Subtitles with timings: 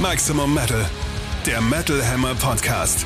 [0.00, 0.86] Maximum Metal,
[1.44, 3.04] der Metal Hammer Podcast.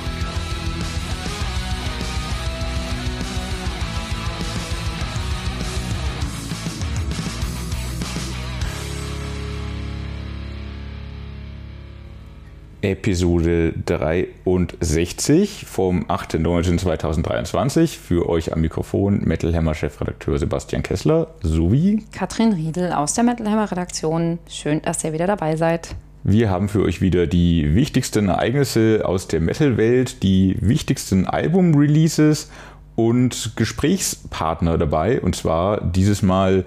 [12.83, 17.99] Episode 63 vom 8.9.2023.
[17.99, 23.49] Für euch am Mikrofon Metal Hammer Chefredakteur Sebastian Kessler sowie Katrin Riedel aus der Metal
[23.51, 24.41] Hammer Redaktion.
[24.47, 25.97] Schön, dass ihr wieder dabei seid.
[26.25, 32.49] Wir haben für euch wieder die wichtigsten Ereignisse aus der Metal-Welt, die wichtigsten Album-Releases
[32.95, 35.21] und Gesprächspartner dabei.
[35.21, 36.65] Und zwar dieses Mal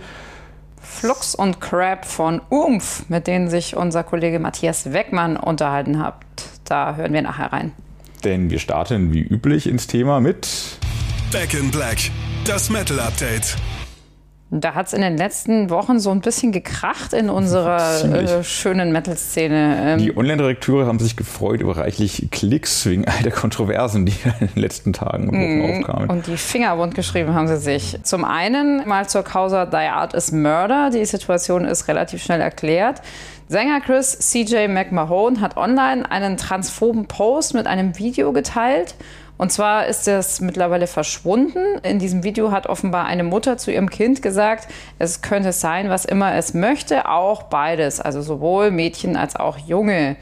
[0.82, 6.16] Flux und Crab von Umf, mit denen sich unser Kollege Matthias Weckmann unterhalten hat.
[6.66, 7.72] Da hören wir nachher rein.
[8.26, 10.80] Denn wir starten wie üblich ins Thema mit
[11.32, 11.98] Back in Black,
[12.46, 13.56] das Metal Update.
[14.52, 18.92] Da hat es in den letzten Wochen so ein bisschen gekracht in unserer äh, schönen
[18.92, 19.78] Metal-Szene.
[19.84, 24.48] Ähm die Online-Redakteure haben sich gefreut über reichlich Klicks wegen all der Kontroversen, die in
[24.54, 26.10] den letzten Tagen und Wochen mm, aufkamen.
[26.10, 27.98] Und die Finger wund geschrieben haben sie sich.
[28.04, 30.92] Zum einen mal zur Causa Die Art is Murder.
[30.94, 33.02] Die Situation ist relativ schnell erklärt.
[33.48, 38.96] Sänger Chris CJ McMahon hat online einen transphoben Post mit einem Video geteilt
[39.38, 41.78] und zwar ist es mittlerweile verschwunden.
[41.84, 46.06] In diesem Video hat offenbar eine Mutter zu ihrem Kind gesagt, es könnte sein, was
[46.06, 50.16] immer es möchte, auch beides, also sowohl Mädchen als auch Junge.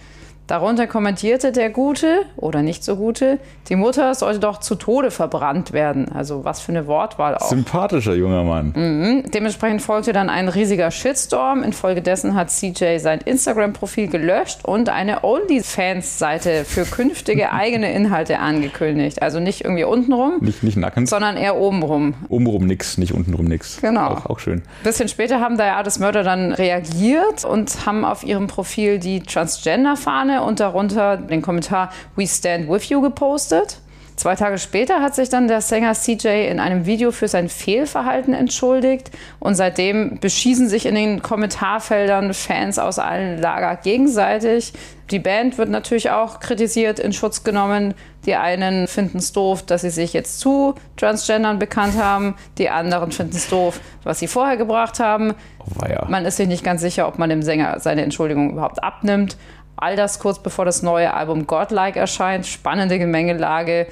[0.48, 5.72] Darunter kommentierte der Gute oder nicht so Gute, die Mutter sollte doch zu Tode verbrannt
[5.72, 6.12] werden.
[6.12, 7.48] Also was für eine Wortwahl auch.
[7.48, 8.74] Sympathischer junger Mann.
[8.76, 9.32] Mhm.
[9.32, 11.64] Dementsprechend folgte dann ein riesiger Shitstorm.
[11.64, 19.22] Infolgedessen hat CJ sein Instagram-Profil gelöscht und eine OnlyFans-Seite für künftige eigene Inhalte angekündigt.
[19.22, 22.16] Also nicht irgendwie untenrum, nicht, nicht nackend, sondern eher obenrum.
[22.28, 23.80] Obenrum nix, nicht untenrum nix.
[23.80, 24.08] Genau.
[24.08, 24.60] Auch, auch schön.
[24.60, 29.00] Ein bisschen später haben da ja das Mörder dann reagiert und haben auf ihrem Profil
[29.00, 33.80] die Transgender-Fahne Sterne und darunter den Kommentar We Stand With You gepostet.
[34.16, 38.36] Zwei Tage später hat sich dann der Sänger CJ in einem Video für sein Fehlverhalten
[38.36, 39.10] entschuldigt
[39.40, 44.74] und seitdem beschießen sich in den Kommentarfeldern Fans aus allen Lager gegenseitig.
[45.10, 47.96] Die Band wird natürlich auch kritisiert, in Schutz genommen.
[48.28, 52.36] Die einen finden es doof, dass sie sich jetzt zu Transgendern bekannt haben.
[52.60, 55.34] Die anderen finden es doof, was sie vorher gebracht haben.
[55.60, 56.06] Oh.
[56.08, 59.38] Man ist sich nicht ganz sicher, ob man dem Sänger seine Entschuldigung überhaupt abnimmt.
[59.84, 62.46] All das kurz bevor das neue Album Godlike erscheint.
[62.46, 63.88] Spannende Gemengelage.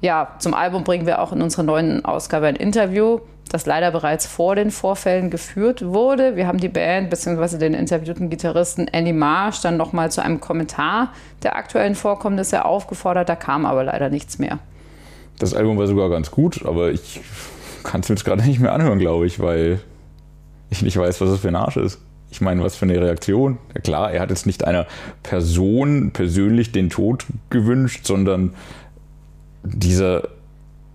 [0.00, 3.18] Ja, zum Album bringen wir auch in unserer neuen Ausgabe ein Interview,
[3.50, 6.36] das leider bereits vor den Vorfällen geführt wurde.
[6.36, 7.58] Wir haben die Band bzw.
[7.58, 13.28] den interviewten Gitarristen Andy Marsh dann nochmal zu einem Kommentar der aktuellen Vorkommnisse aufgefordert.
[13.28, 14.60] Da kam aber leider nichts mehr.
[15.40, 17.20] Das Album war sogar ganz gut, aber ich
[17.82, 19.80] kann es mir jetzt gerade nicht mehr anhören, glaube ich, weil
[20.70, 21.98] ich nicht weiß, was das für ein Arsch ist.
[22.32, 23.58] Ich meine, was für eine Reaktion.
[23.74, 24.86] Ja, klar, er hat jetzt nicht einer
[25.22, 28.54] Person persönlich den Tod gewünscht, sondern
[29.62, 30.22] dieser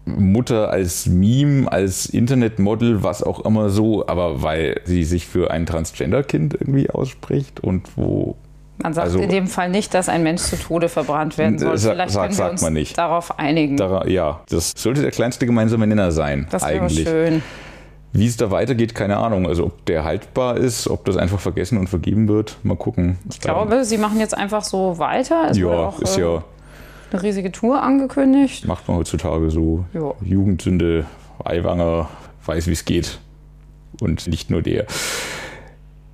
[0.05, 5.67] Mutter als Meme, als Internetmodel, was auch immer so, aber weil sie sich für ein
[5.67, 8.35] Transgender-Kind irgendwie ausspricht und wo.
[8.81, 11.77] Man sagt also, in dem Fall nicht, dass ein Mensch zu Tode verbrannt werden soll.
[11.77, 12.97] Vielleicht sag, können wir uns man nicht.
[12.97, 13.77] darauf einigen.
[13.77, 16.47] Dar ja, das sollte der kleinste gemeinsame Nenner sein.
[16.49, 17.43] Das wäre schön.
[18.17, 19.47] Wie es da weitergeht, keine Ahnung.
[19.47, 23.17] Also ob der haltbar ist, ob das einfach vergessen und vergeben wird, mal gucken.
[23.29, 25.49] Ich glaube, sie machen jetzt einfach so weiter.
[25.51, 26.43] Es ja, auch, ist äh, ja
[27.11, 28.67] eine riesige Tour angekündigt.
[28.67, 29.85] Macht man heutzutage so.
[29.93, 30.13] Ja.
[30.21, 31.05] Jugendsünde,
[31.43, 32.09] Eiwanger,
[32.45, 33.19] weiß wie es geht.
[34.01, 34.85] Und nicht nur der.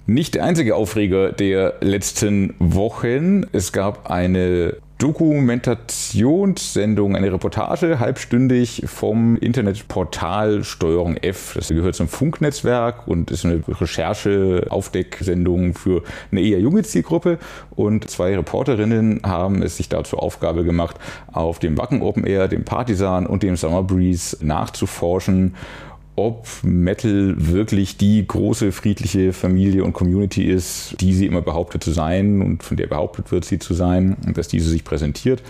[0.06, 3.46] Nicht der einzige Aufreger der letzten Wochen.
[3.54, 11.56] Es gab eine Dokumentationssendung, eine Reportage, halbstündig vom Internetportal Steuerung F.
[11.56, 17.38] Das gehört zum Funknetzwerk und ist eine Recherche-Aufdecksendung für eine eher junge Zielgruppe.
[17.72, 20.96] Und zwei Reporterinnen haben es sich da zur Aufgabe gemacht,
[21.34, 25.56] auf dem Wacken Open Air, dem Partisan und dem Summer Breeze nachzuforschen
[26.16, 31.92] ob Metal wirklich die große friedliche Familie und Community ist, die sie immer behauptet zu
[31.92, 35.42] sein und von der behauptet wird, sie zu sein und dass diese sich präsentiert.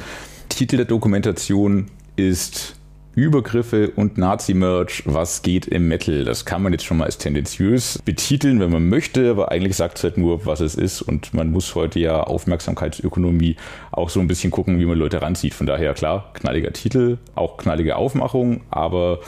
[0.49, 2.75] Titel der Dokumentation ist
[3.15, 6.23] Übergriffe und Nazi-Merch, was geht im Metal?
[6.23, 9.97] Das kann man jetzt schon mal als tendenziös betiteln, wenn man möchte, aber eigentlich sagt
[9.99, 13.55] es halt nur, was es ist und man muss heute ja Aufmerksamkeitsökonomie
[13.91, 15.53] auch so ein bisschen gucken, wie man Leute ranzieht.
[15.53, 19.19] Von daher klar, knalliger Titel, auch knallige Aufmachung, aber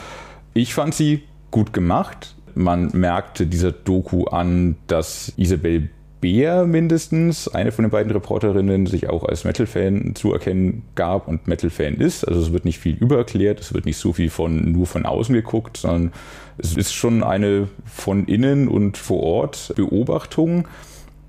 [0.56, 2.34] ich fand sie gut gemacht.
[2.54, 9.10] Man merkte dieser Doku an, dass Isabel Beer mindestens, eine von den beiden Reporterinnen, sich
[9.10, 12.26] auch als Metal-Fan zu erkennen gab und Metal-Fan ist.
[12.26, 15.34] Also es wird nicht viel übererklärt, es wird nicht so viel von nur von außen
[15.34, 16.12] geguckt, sondern
[16.56, 20.66] es ist schon eine von innen und vor Ort Beobachtung.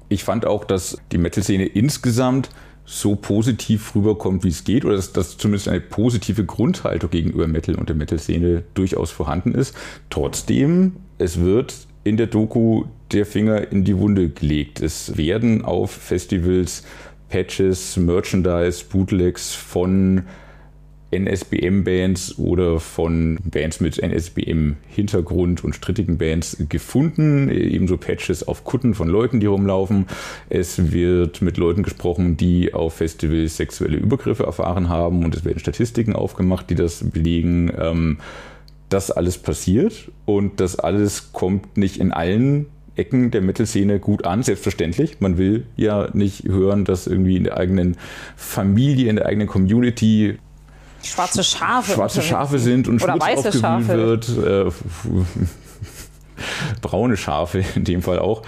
[0.07, 2.49] Ich fand auch, dass die Metal-Szene insgesamt
[2.89, 7.75] so positiv rüberkommt, wie es geht, oder dass, dass zumindest eine positive Grundhaltung gegenüber Metal
[7.75, 9.75] und der Metal-Szene durchaus vorhanden ist.
[10.09, 11.75] Trotzdem, es wird
[12.05, 14.81] in der Doku der Finger in die Wunde gelegt.
[14.81, 16.83] Es werden auf Festivals
[17.27, 20.23] Patches, Merchandise, Bootlegs von
[21.11, 27.49] NSBM-Bands oder von Bands mit NSBM-Hintergrund und strittigen Bands gefunden.
[27.49, 30.07] Ebenso Patches auf Kutten von Leuten, die rumlaufen.
[30.49, 35.59] Es wird mit Leuten gesprochen, die auf Festivals sexuelle Übergriffe erfahren haben und es werden
[35.59, 37.71] Statistiken aufgemacht, die das belegen.
[37.77, 38.17] Ähm,
[38.89, 44.43] das alles passiert und das alles kommt nicht in allen Ecken der Metal-Szene gut an,
[44.43, 45.19] selbstverständlich.
[45.19, 47.97] Man will ja nicht hören, dass irgendwie in der eigenen
[48.35, 50.37] Familie, in der eigenen Community
[51.03, 53.97] schwarze Schafe, schwarze Schafe sind und Oder Schmutz weiße aufgewühlt Schafe.
[53.97, 54.29] wird.
[54.67, 54.71] Äh,
[56.81, 58.43] braune Schafe in dem Fall auch.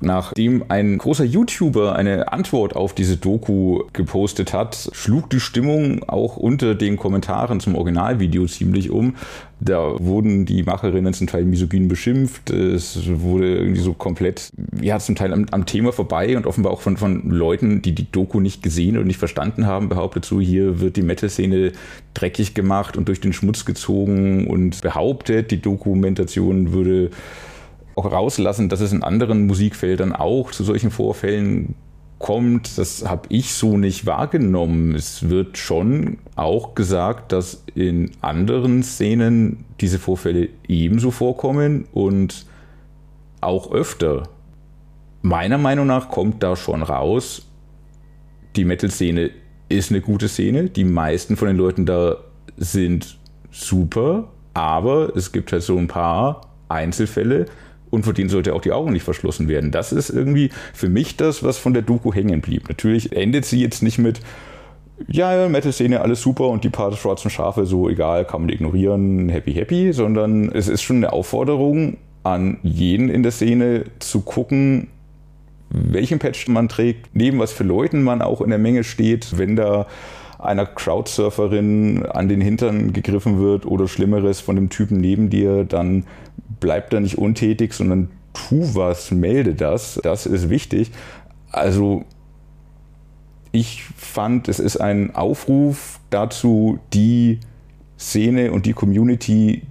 [0.00, 6.36] Nachdem ein großer YouTuber eine Antwort auf diese Doku gepostet hat, schlug die Stimmung auch
[6.36, 9.14] unter den Kommentaren zum Originalvideo ziemlich um.
[9.60, 12.50] Da wurden die Macherinnen zum Teil misogyn beschimpft.
[12.50, 16.82] Es wurde irgendwie so komplett, ja, zum Teil am, am Thema vorbei und offenbar auch
[16.82, 20.80] von, von Leuten, die die Doku nicht gesehen und nicht verstanden haben, behauptet so, hier
[20.80, 21.72] wird die Metal-Szene
[22.12, 27.10] dreckig gemacht und durch den Schmutz gezogen und behauptet, die Dokumentation würde
[27.96, 31.74] auch rauslassen, dass es in anderen Musikfeldern auch zu solchen Vorfällen
[32.18, 32.78] kommt.
[32.78, 34.94] Das habe ich so nicht wahrgenommen.
[34.94, 42.46] Es wird schon auch gesagt, dass in anderen Szenen diese Vorfälle ebenso vorkommen und
[43.40, 44.28] auch öfter.
[45.22, 47.46] Meiner Meinung nach kommt da schon raus,
[48.56, 49.30] die Metal-Szene
[49.68, 50.68] ist eine gute Szene.
[50.68, 52.16] Die meisten von den Leuten da
[52.56, 53.18] sind
[53.50, 57.46] super, aber es gibt halt so ein paar Einzelfälle,
[57.94, 59.70] und vor denen sollte auch die Augen nicht verschlossen werden.
[59.70, 62.68] Das ist irgendwie für mich das, was von der Doku hängen blieb.
[62.68, 64.20] Natürlich endet sie jetzt nicht mit,
[65.08, 69.52] ja, Metal-Szene, alles super und die paar schwarzen Schafe, so egal, kann man ignorieren, happy,
[69.54, 74.88] happy, sondern es ist schon eine Aufforderung an jeden in der Szene zu gucken,
[75.70, 79.56] welchen Patch man trägt, neben was für Leuten man auch in der Menge steht, wenn
[79.56, 79.86] da
[80.38, 86.04] einer Crowdsurferin an den Hintern gegriffen wird oder Schlimmeres von dem Typen neben dir, dann
[86.64, 90.00] bleib da nicht untätig, sondern tu was, melde das.
[90.02, 90.90] Das ist wichtig.
[91.52, 92.04] Also
[93.52, 97.40] ich fand, es ist ein Aufruf dazu, die
[97.98, 99.66] Szene und die Community,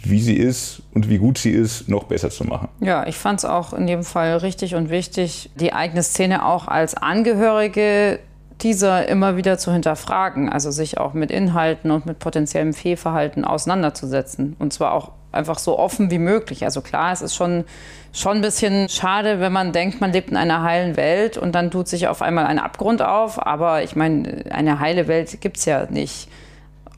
[0.00, 2.68] wie sie ist und wie gut sie ist, noch besser zu machen.
[2.78, 6.68] Ja, ich fand es auch in dem Fall richtig und wichtig, die eigene Szene auch
[6.68, 8.20] als Angehörige
[8.60, 14.54] dieser immer wieder zu hinterfragen, also sich auch mit Inhalten und mit potenziellem Fehlverhalten auseinanderzusetzen.
[14.60, 16.64] Und zwar auch einfach so offen wie möglich.
[16.64, 17.64] Also klar, es ist schon,
[18.12, 21.70] schon ein bisschen schade, wenn man denkt, man lebt in einer heilen Welt und dann
[21.70, 23.44] tut sich auf einmal ein Abgrund auf.
[23.44, 26.28] Aber ich meine, eine heile Welt gibt es ja nicht.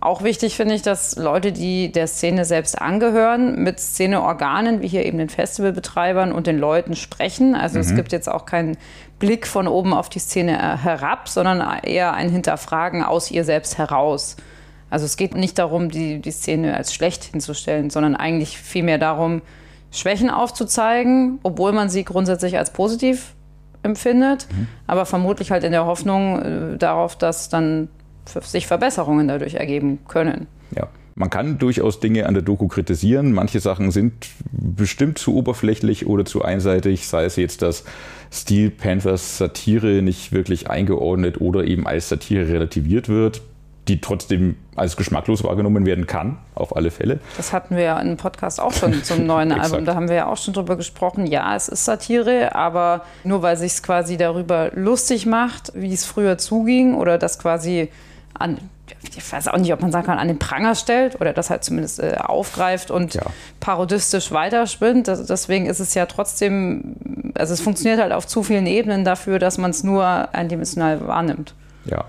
[0.02, 5.04] Auch wichtig finde ich, dass Leute, die der Szene selbst angehören, mit Szeneorganen, wie hier
[5.04, 7.54] eben den Festivalbetreibern und den Leuten sprechen.
[7.54, 7.82] Also mhm.
[7.82, 8.78] es gibt jetzt auch keinen
[9.18, 13.76] Blick von oben auf die Szene äh, herab, sondern eher ein Hinterfragen aus ihr selbst
[13.76, 14.36] heraus.
[14.90, 19.40] Also es geht nicht darum, die, die Szene als schlecht hinzustellen, sondern eigentlich vielmehr darum,
[19.92, 23.34] Schwächen aufzuzeigen, obwohl man sie grundsätzlich als positiv
[23.82, 24.66] empfindet, mhm.
[24.86, 27.88] aber vermutlich halt in der Hoffnung äh, darauf, dass dann
[28.26, 30.46] sich Verbesserungen dadurch ergeben können.
[30.76, 30.88] Ja.
[31.16, 33.32] Man kann durchaus Dinge an der Doku kritisieren.
[33.32, 37.84] Manche Sachen sind bestimmt zu oberflächlich oder zu einseitig, sei es jetzt, dass
[38.30, 43.42] Steel Panthers Satire nicht wirklich eingeordnet oder eben als Satire relativiert wird
[43.90, 47.18] die trotzdem als geschmacklos wahrgenommen werden kann, auf alle Fälle.
[47.36, 49.84] Das hatten wir ja im Podcast auch schon zum neuen Album.
[49.84, 51.26] Da haben wir ja auch schon drüber gesprochen.
[51.26, 56.04] Ja, es ist Satire, aber nur weil sich es quasi darüber lustig macht, wie es
[56.04, 57.90] früher zuging oder das quasi
[58.32, 58.58] an,
[59.02, 61.64] ich weiß auch nicht, ob man sagen kann, an den Pranger stellt oder das halt
[61.64, 63.22] zumindest äh, aufgreift und ja.
[63.58, 65.08] parodistisch weiterspinnt.
[65.08, 66.94] Das, deswegen ist es ja trotzdem,
[67.34, 71.54] also es funktioniert halt auf zu vielen Ebenen dafür, dass man es nur eindimensional wahrnimmt.
[71.86, 72.04] Ja,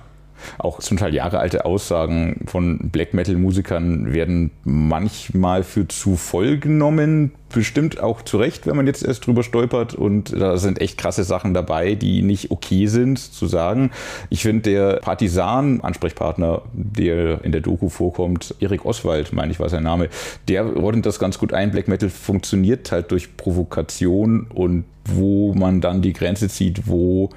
[0.57, 7.31] auch zum Teil jahrealte Aussagen von Black Metal-Musikern werden manchmal für zu voll genommen.
[7.53, 9.93] Bestimmt auch zu Recht, wenn man jetzt erst drüber stolpert.
[9.93, 13.91] Und da sind echt krasse Sachen dabei, die nicht okay sind zu sagen.
[14.29, 19.83] Ich finde, der Partisan-Ansprechpartner, der in der Doku vorkommt, Erik Oswald, meine ich, war sein
[19.83, 20.07] Name,
[20.47, 21.71] der ordnet das ganz gut ein.
[21.71, 27.29] Black Metal funktioniert halt durch Provokation und wo man dann die Grenze zieht, wo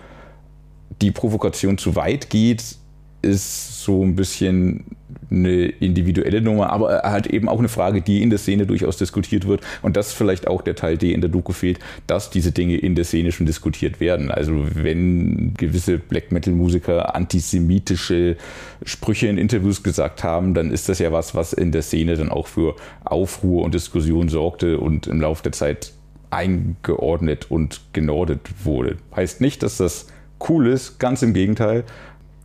[1.00, 2.76] die Provokation zu weit geht,
[3.24, 4.84] ist so ein bisschen
[5.30, 9.46] eine individuelle Nummer, aber halt eben auch eine Frage, die in der Szene durchaus diskutiert
[9.46, 9.62] wird.
[9.82, 12.76] Und das ist vielleicht auch der Teil, der in der Doku fehlt, dass diese Dinge
[12.76, 14.30] in der Szene schon diskutiert werden.
[14.30, 18.36] Also wenn gewisse Black Metal-Musiker antisemitische
[18.84, 22.30] Sprüche in Interviews gesagt haben, dann ist das ja was, was in der Szene dann
[22.30, 25.92] auch für Aufruhr und Diskussion sorgte und im Laufe der Zeit
[26.30, 28.96] eingeordnet und genordet wurde.
[29.14, 30.06] Heißt nicht, dass das
[30.48, 31.84] cool ist, ganz im Gegenteil.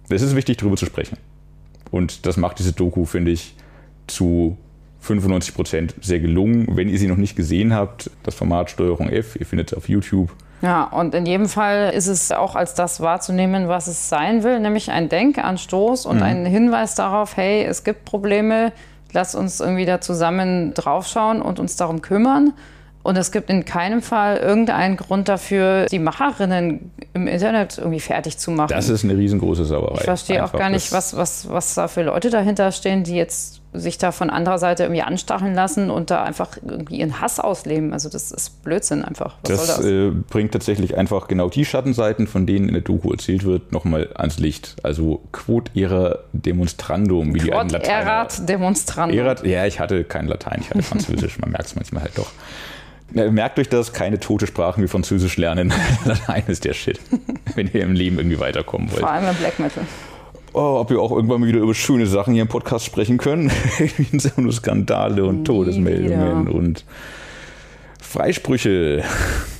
[0.09, 1.17] Es ist wichtig, darüber zu sprechen.
[1.91, 3.55] Und das macht diese Doku, finde ich,
[4.07, 4.57] zu
[5.01, 6.67] 95 Prozent sehr gelungen.
[6.71, 9.87] Wenn ihr sie noch nicht gesehen habt, das Format Steuerung F, ihr findet es auf
[9.87, 10.31] YouTube.
[10.61, 14.59] Ja, und in jedem Fall ist es auch als das wahrzunehmen, was es sein will,
[14.59, 16.23] nämlich ein Denkanstoß und mhm.
[16.23, 18.73] ein Hinweis darauf, hey, es gibt Probleme,
[19.13, 22.53] lass uns irgendwie da zusammen draufschauen und uns darum kümmern.
[23.09, 28.37] Und es gibt in keinem Fall irgendeinen Grund dafür, die Macherinnen im Internet irgendwie fertig
[28.37, 28.69] zu machen.
[28.69, 29.95] Das ist eine riesengroße Sauerei.
[29.95, 33.61] Ich verstehe auch gar nicht, was, was, was da für Leute dahinter stehen, die jetzt
[33.73, 37.93] sich da von anderer Seite irgendwie anstacheln lassen und da einfach irgendwie ihren Hass ausleben.
[37.93, 39.37] Also das ist Blödsinn einfach.
[39.41, 39.85] Was das, das?
[39.85, 44.09] Äh, bringt tatsächlich einfach genau die Schattenseiten, von denen in der Doku erzählt wird, nochmal
[44.13, 44.75] ans Licht.
[44.83, 48.11] Also Quod era demonstrandum, wie Quod die alten Lateiner.
[48.11, 49.17] Erat demonstrandum.
[49.17, 52.31] Erat, ja, ich hatte kein Latein, ich hatte Französisch, man merkt es manchmal halt doch.
[53.11, 55.73] Merkt euch das, keine tote Sprachen wie Französisch lernen.
[56.05, 56.99] Latein ist der Shit,
[57.55, 59.01] wenn ihr im Leben irgendwie weiterkommen wollt.
[59.01, 59.83] Vor allem im Black Metal.
[60.53, 63.51] Oh, ob wir auch irgendwann mal wieder über schöne Sachen hier im Podcast sprechen können.
[63.97, 66.85] wie nur Skandale und Todesmeldungen und
[68.09, 69.03] Freisprüche.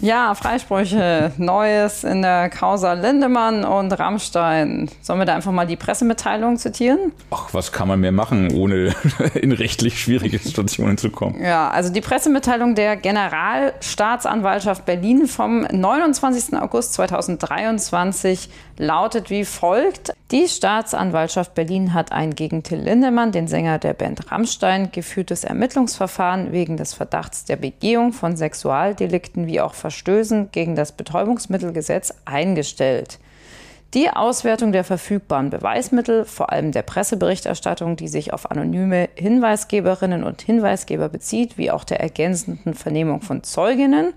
[0.01, 1.31] Ja, Freisprüche.
[1.37, 4.89] Neues in der Causa Lindemann und Rammstein.
[5.01, 7.11] Sollen wir da einfach mal die Pressemitteilung zitieren?
[7.29, 8.95] Ach, was kann man mehr machen, ohne
[9.35, 11.39] in rechtlich schwierige Situationen zu kommen?
[11.43, 16.57] Ja, also die Pressemitteilung der Generalstaatsanwaltschaft Berlin vom 29.
[16.57, 20.13] August 2023 lautet wie folgt.
[20.31, 26.51] Die Staatsanwaltschaft Berlin hat ein gegen Till Lindemann, den Sänger der Band Rammstein, geführtes Ermittlungsverfahren
[26.51, 33.19] wegen des Verdachts der Begehung von Sexualdelikten wie auch Verstößen gegen das Betäubungsmittelgesetz eingestellt.
[33.93, 40.41] Die Auswertung der verfügbaren Beweismittel, vor allem der Presseberichterstattung, die sich auf anonyme Hinweisgeberinnen und
[40.41, 44.13] Hinweisgeber bezieht, wie auch der ergänzenden Vernehmung von Zeuginnen,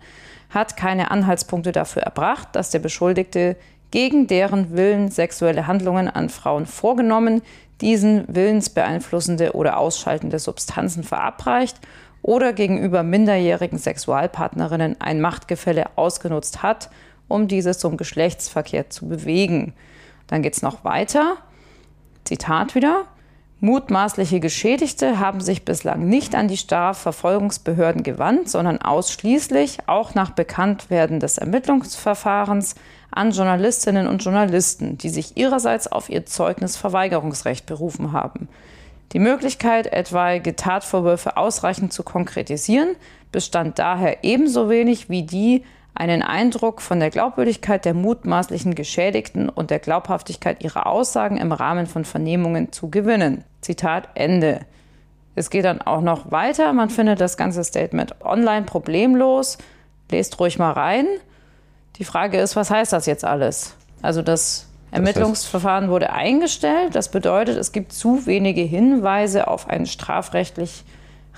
[0.50, 3.56] hat keine Anhaltspunkte dafür erbracht, dass der Beschuldigte
[3.90, 7.42] gegen deren Willen sexuelle Handlungen an Frauen vorgenommen,
[7.80, 11.80] diesen willensbeeinflussende oder ausschaltende Substanzen verabreicht
[12.22, 16.90] oder gegenüber minderjährigen Sexualpartnerinnen ein Machtgefälle ausgenutzt hat,
[17.28, 19.74] um diese zum Geschlechtsverkehr zu bewegen.
[20.28, 21.36] Dann geht es noch weiter.
[22.24, 23.06] Zitat wieder.
[23.60, 31.20] Mutmaßliche Geschädigte haben sich bislang nicht an die Strafverfolgungsbehörden gewandt, sondern ausschließlich, auch nach Bekanntwerden
[31.20, 32.74] des Ermittlungsverfahrens,
[33.12, 38.48] an Journalistinnen und Journalisten, die sich ihrerseits auf ihr Zeugnisverweigerungsrecht berufen haben.
[39.12, 42.96] Die Möglichkeit, etwaige Tatvorwürfe ausreichend zu konkretisieren,
[43.30, 45.64] bestand daher ebenso wenig wie die,
[45.94, 51.86] einen Eindruck von der Glaubwürdigkeit der mutmaßlichen Geschädigten und der Glaubhaftigkeit ihrer Aussagen im Rahmen
[51.86, 53.44] von Vernehmungen zu gewinnen.
[53.60, 54.60] Zitat Ende.
[55.34, 56.72] Es geht dann auch noch weiter.
[56.72, 59.58] Man findet das ganze Statement online problemlos.
[60.10, 61.06] Lest ruhig mal rein.
[61.96, 63.76] Die Frage ist, was heißt das jetzt alles?
[64.00, 66.94] Also das Ermittlungsverfahren wurde eingestellt.
[66.94, 70.84] Das bedeutet, es gibt zu wenige Hinweise auf ein strafrechtlich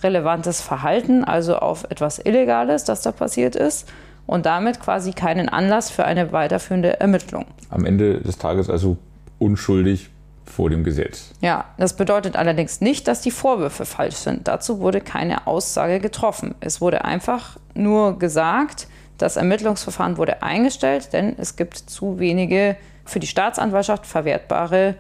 [0.03, 3.89] relevantes Verhalten, also auf etwas Illegales, das da passiert ist
[4.27, 7.47] und damit quasi keinen Anlass für eine weiterführende Ermittlung.
[7.71, 8.97] Am Ende des Tages also
[9.39, 10.11] unschuldig
[10.45, 11.33] vor dem Gesetz.
[11.41, 14.47] Ja, das bedeutet allerdings nicht, dass die Vorwürfe falsch sind.
[14.47, 16.55] Dazu wurde keine Aussage getroffen.
[16.61, 23.21] Es wurde einfach nur gesagt, das Ermittlungsverfahren wurde eingestellt, denn es gibt zu wenige für
[23.21, 24.97] die Staatsanwaltschaft verwertbare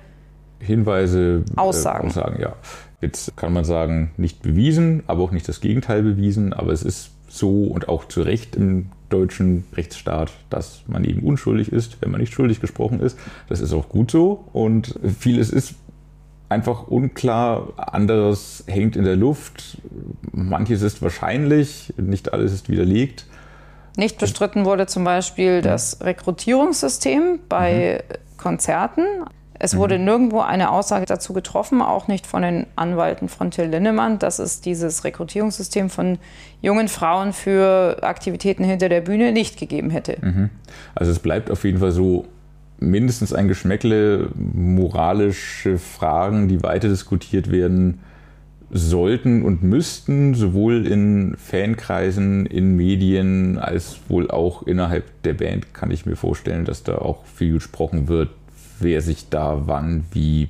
[0.61, 2.07] Hinweise, äh, Aussagen.
[2.07, 2.41] Äh, Aussagen.
[2.41, 2.55] Ja.
[3.01, 7.11] Jetzt kann man sagen, nicht bewiesen, aber auch nicht das Gegenteil bewiesen, aber es ist
[7.29, 12.21] so und auch zu Recht im deutschen Rechtsstaat, dass man eben unschuldig ist, wenn man
[12.21, 13.19] nicht schuldig gesprochen ist.
[13.49, 15.75] Das ist auch gut so und vieles ist
[16.49, 19.79] einfach unklar, anderes hängt in der Luft,
[20.33, 23.27] manches ist wahrscheinlich, nicht alles ist widerlegt.
[23.97, 28.39] Nicht bestritten wurde zum Beispiel das Rekrutierungssystem bei mhm.
[28.39, 29.03] Konzerten.
[29.57, 30.05] Es wurde mhm.
[30.05, 34.61] nirgendwo eine Aussage dazu getroffen, auch nicht von den Anwalten von Till Linnemann, dass es
[34.61, 36.19] dieses Rekrutierungssystem von
[36.61, 40.17] jungen Frauen für Aktivitäten hinter der Bühne nicht gegeben hätte.
[40.21, 40.51] Mhm.
[40.95, 42.27] Also es bleibt auf jeden Fall so
[42.81, 48.01] mindestens ein Geschmäckle moralische Fragen, die weiter diskutiert werden
[48.77, 55.93] sollten und müssten, sowohl in Fankreisen, in Medien, als wohl auch innerhalb der Band, kann
[55.93, 58.31] ich mir vorstellen, dass da auch viel gesprochen wird,
[58.81, 60.49] wer sich da wann wie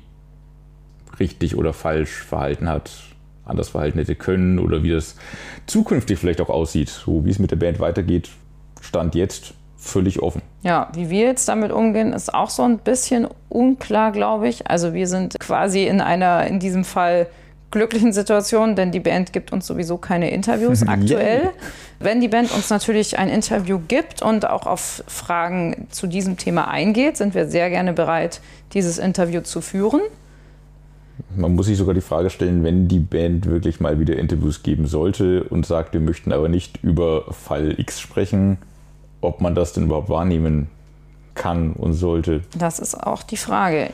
[1.19, 2.91] richtig oder falsch verhalten hat,
[3.45, 5.15] anders verhalten hätte können oder wie das
[5.67, 6.89] zukünftig vielleicht auch aussieht.
[6.89, 8.31] So wie es mit der Band weitergeht,
[8.81, 10.41] stand jetzt völlig offen.
[10.63, 14.67] Ja, wie wir jetzt damit umgehen, ist auch so ein bisschen unklar, glaube ich.
[14.67, 17.27] Also wir sind quasi in einer, in diesem Fall
[17.71, 21.41] glücklichen Situation, denn die Band gibt uns sowieso keine Interviews aktuell.
[21.41, 21.53] Yeah.
[21.99, 26.67] Wenn die Band uns natürlich ein Interview gibt und auch auf Fragen zu diesem Thema
[26.67, 28.41] eingeht, sind wir sehr gerne bereit,
[28.73, 30.01] dieses Interview zu führen.
[31.35, 34.85] Man muss sich sogar die Frage stellen, wenn die Band wirklich mal wieder Interviews geben
[34.85, 38.57] sollte und sagt, wir möchten aber nicht über Fall X sprechen,
[39.21, 40.69] ob man das denn überhaupt wahrnehmen
[41.33, 42.41] kann und sollte.
[42.57, 43.89] Das ist auch die Frage.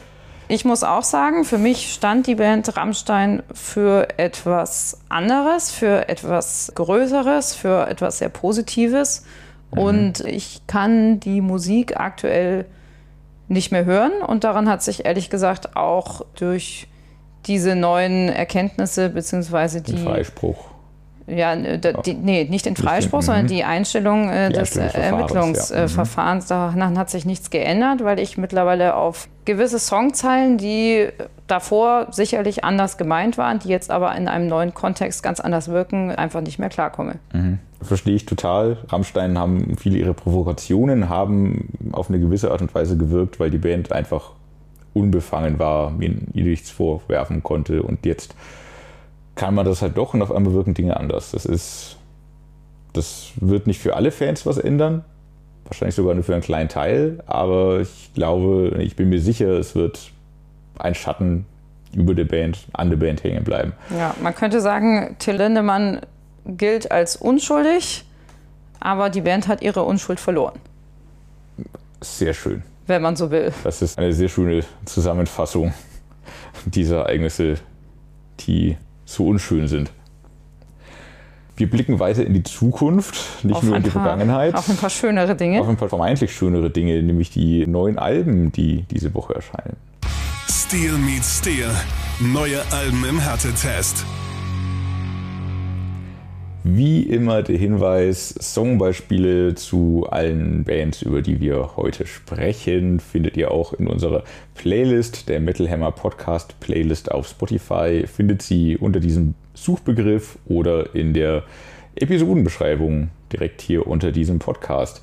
[0.51, 6.74] Ich muss auch sagen, für mich stand die Band Rammstein für etwas anderes, für etwas
[6.75, 9.24] Größeres, für etwas sehr Positives.
[9.72, 9.79] Mhm.
[9.79, 12.65] Und ich kann die Musik aktuell
[13.48, 14.12] nicht mehr hören.
[14.27, 16.89] Und daran hat sich ehrlich gesagt auch durch
[17.46, 19.93] diese neuen Erkenntnisse beziehungsweise die.
[19.93, 20.65] Den Freispruch.
[21.27, 23.50] Ja, die, nee, nicht den Freispruch, nicht, sondern mhm.
[23.50, 26.50] die Einstellung äh, die des Ermittlungsverfahrens.
[26.50, 26.72] Ja.
[26.72, 26.79] Mhm.
[26.79, 31.10] Daran hat sich nichts geändert, weil ich mittlerweile auf gewisse Songzeilen, die
[31.48, 36.12] davor sicherlich anders gemeint waren, die jetzt aber in einem neuen Kontext ganz anders wirken,
[36.12, 37.15] einfach nicht mehr klarkomme.
[37.33, 37.60] Mhm.
[37.81, 38.77] Verstehe ich total.
[38.89, 43.57] Rammstein haben viele ihre Provokationen, haben auf eine gewisse Art und Weise gewirkt, weil die
[43.57, 44.31] Band einfach
[44.93, 48.36] unbefangen war, mir nichts vorwerfen konnte und jetzt
[49.36, 51.31] kann man das halt doch und auf einmal wirken Dinge anders.
[51.31, 51.98] Das ist,
[52.93, 55.05] das wird nicht für alle Fans was ändern,
[55.71, 59.73] wahrscheinlich sogar nur für einen kleinen Teil, aber ich glaube, ich bin mir sicher, es
[59.73, 60.11] wird
[60.77, 61.45] ein Schatten
[61.95, 63.71] über der Band, an der Band hängen bleiben.
[63.97, 66.01] Ja, man könnte sagen, Till Lindemann
[66.45, 68.03] gilt als unschuldig,
[68.81, 70.59] aber die Band hat ihre Unschuld verloren.
[72.01, 72.63] Sehr schön.
[72.87, 73.53] Wenn man so will.
[73.63, 75.73] Das ist eine sehr schöne Zusammenfassung
[76.65, 77.55] dieser Ereignisse,
[78.41, 79.91] die so unschön sind.
[81.55, 84.55] Wir blicken weiter in die Zukunft, nicht auf nur in die paar, Vergangenheit.
[84.55, 85.62] Auf ein paar schönere Dinge.
[85.62, 89.75] Auf ein paar vermeintlich schönere Dinge, nämlich die neuen Alben, die diese Woche erscheinen.
[90.49, 91.69] Steel meets Steel.
[92.19, 94.06] Neue Alben im Härtetest.
[96.63, 103.50] Wie immer der Hinweis, Songbeispiele zu allen Bands, über die wir heute sprechen, findet ihr
[103.50, 108.06] auch in unserer Playlist, der Metal Hammer Podcast Playlist auf Spotify.
[108.06, 111.45] Findet sie unter diesem Suchbegriff oder in der
[111.95, 115.02] Episodenbeschreibung direkt hier unter diesem Podcast.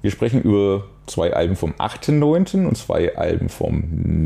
[0.00, 2.66] Wir sprechen über zwei Alben vom 8.9.
[2.66, 3.84] und zwei Alben vom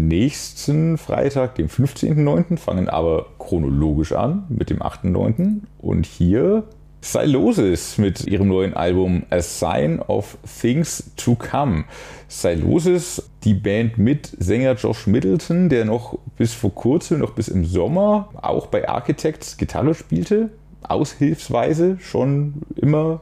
[0.09, 5.61] nächsten Freitag, dem 15.9., fangen aber chronologisch an mit dem 8.9.
[5.79, 6.65] Und hier
[7.01, 11.85] Silosis mit ihrem neuen Album A Sign of Things to Come.
[12.27, 17.65] Silosis, die Band mit Sänger Josh Middleton, der noch bis vor kurzem, noch bis im
[17.65, 20.51] Sommer, auch bei Architects Gitarre spielte,
[20.83, 23.21] aushilfsweise schon immer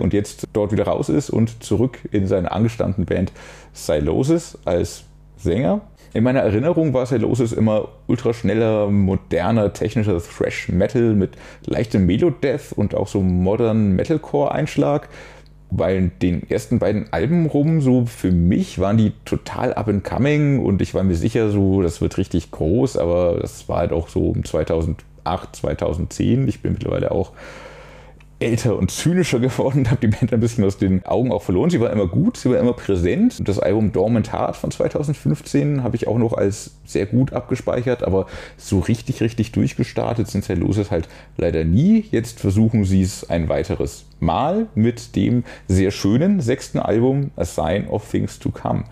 [0.00, 3.32] und jetzt dort wieder raus ist und zurück in seine angestammten Band
[3.72, 5.04] Silosis als
[5.36, 5.80] Sänger.
[6.12, 11.30] In meiner Erinnerung war Silosis immer ultraschneller, moderner, technischer Thrash Metal mit
[11.64, 15.08] leichtem Melodeath und auch so modernen Metalcore-Einschlag.
[15.72, 20.58] Weil den ersten beiden Alben rum, so für mich, waren die total up and coming
[20.58, 24.08] und ich war mir sicher, so, das wird richtig groß, aber das war halt auch
[24.08, 25.04] so um 2008,
[25.54, 26.48] 2010.
[26.48, 27.30] Ich bin mittlerweile auch
[28.40, 31.70] älter und zynischer geworden, habe die Band ein bisschen aus den Augen auch verloren.
[31.70, 33.36] Sie war immer gut, sie war immer präsent.
[33.46, 38.26] Das Album Dormant Heart von 2015 habe ich auch noch als sehr gut abgespeichert, aber
[38.56, 42.04] so richtig, richtig durchgestartet sind Celluloses halt leider nie.
[42.10, 47.88] Jetzt versuchen sie es ein weiteres Mal mit dem sehr schönen sechsten Album A Sign
[47.88, 48.84] of Things to Come.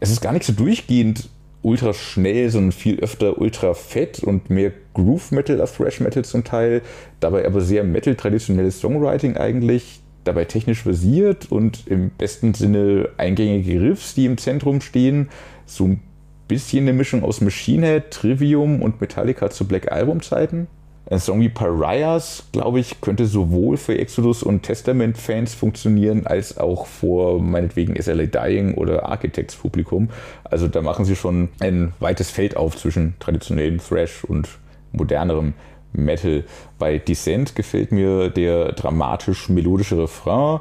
[0.00, 1.28] Es ist gar nicht so durchgehend
[1.62, 6.44] ultra schnell, sondern viel öfter ultra fett und mehr Groove Metal als Thrash Metal zum
[6.44, 6.82] Teil.
[7.20, 10.00] Dabei aber sehr Metal traditionelles Songwriting eigentlich.
[10.24, 15.28] Dabei technisch versiert und im besten Sinne eingängige Riffs, die im Zentrum stehen.
[15.66, 16.00] So ein
[16.48, 20.66] bisschen eine Mischung aus Machine Head, Trivium und Metallica zu Black Album Zeiten.
[21.10, 26.86] Ein Song wie Pariahs, glaube ich, könnte sowohl für Exodus und Testament-Fans funktionieren, als auch
[26.86, 30.10] vor meinetwegen SLA Dying oder Architects Publikum.
[30.44, 34.48] Also da machen sie schon ein weites Feld auf zwischen traditionellem Thrash und
[34.92, 35.54] modernerem
[35.92, 36.44] Metal.
[36.78, 40.60] Bei Descent gefällt mir der dramatisch-melodische Refrain.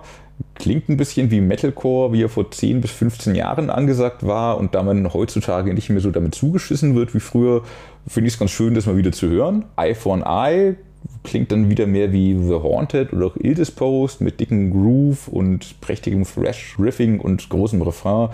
[0.56, 4.76] Klingt ein bisschen wie Metalcore, wie er vor 10 bis 15 Jahren angesagt war und
[4.76, 7.64] da man heutzutage nicht mehr so damit zugeschissen wird wie früher,
[8.08, 9.66] finde ich es ganz schön, das mal wieder zu hören.
[9.78, 10.76] Eye for an Eye
[11.24, 15.80] klingt dann wieder mehr wie The Haunted oder auch Ill Disposed mit dicken Groove und
[15.82, 18.30] prächtigem Thrash-Riffing und großem Refrain.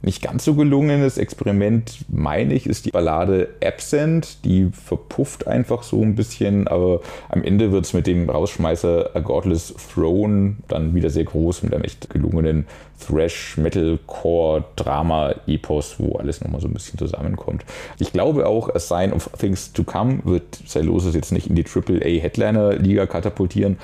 [0.00, 4.44] Nicht ganz so gelungenes Experiment, meine ich, ist die Ballade Absent.
[4.44, 9.20] Die verpufft einfach so ein bisschen, aber am Ende wird es mit dem Rausschmeißer A
[9.20, 12.66] Godless Throne dann wieder sehr groß mit einem echt gelungenen
[13.04, 17.64] Thrash, Metalcore, Drama, Epos, wo alles nochmal so ein bisschen zusammenkommt.
[17.98, 21.64] Ich glaube auch, A Sign of Things to Come wird Cellosis jetzt nicht in die
[21.64, 23.78] AAA Headliner Liga katapultieren,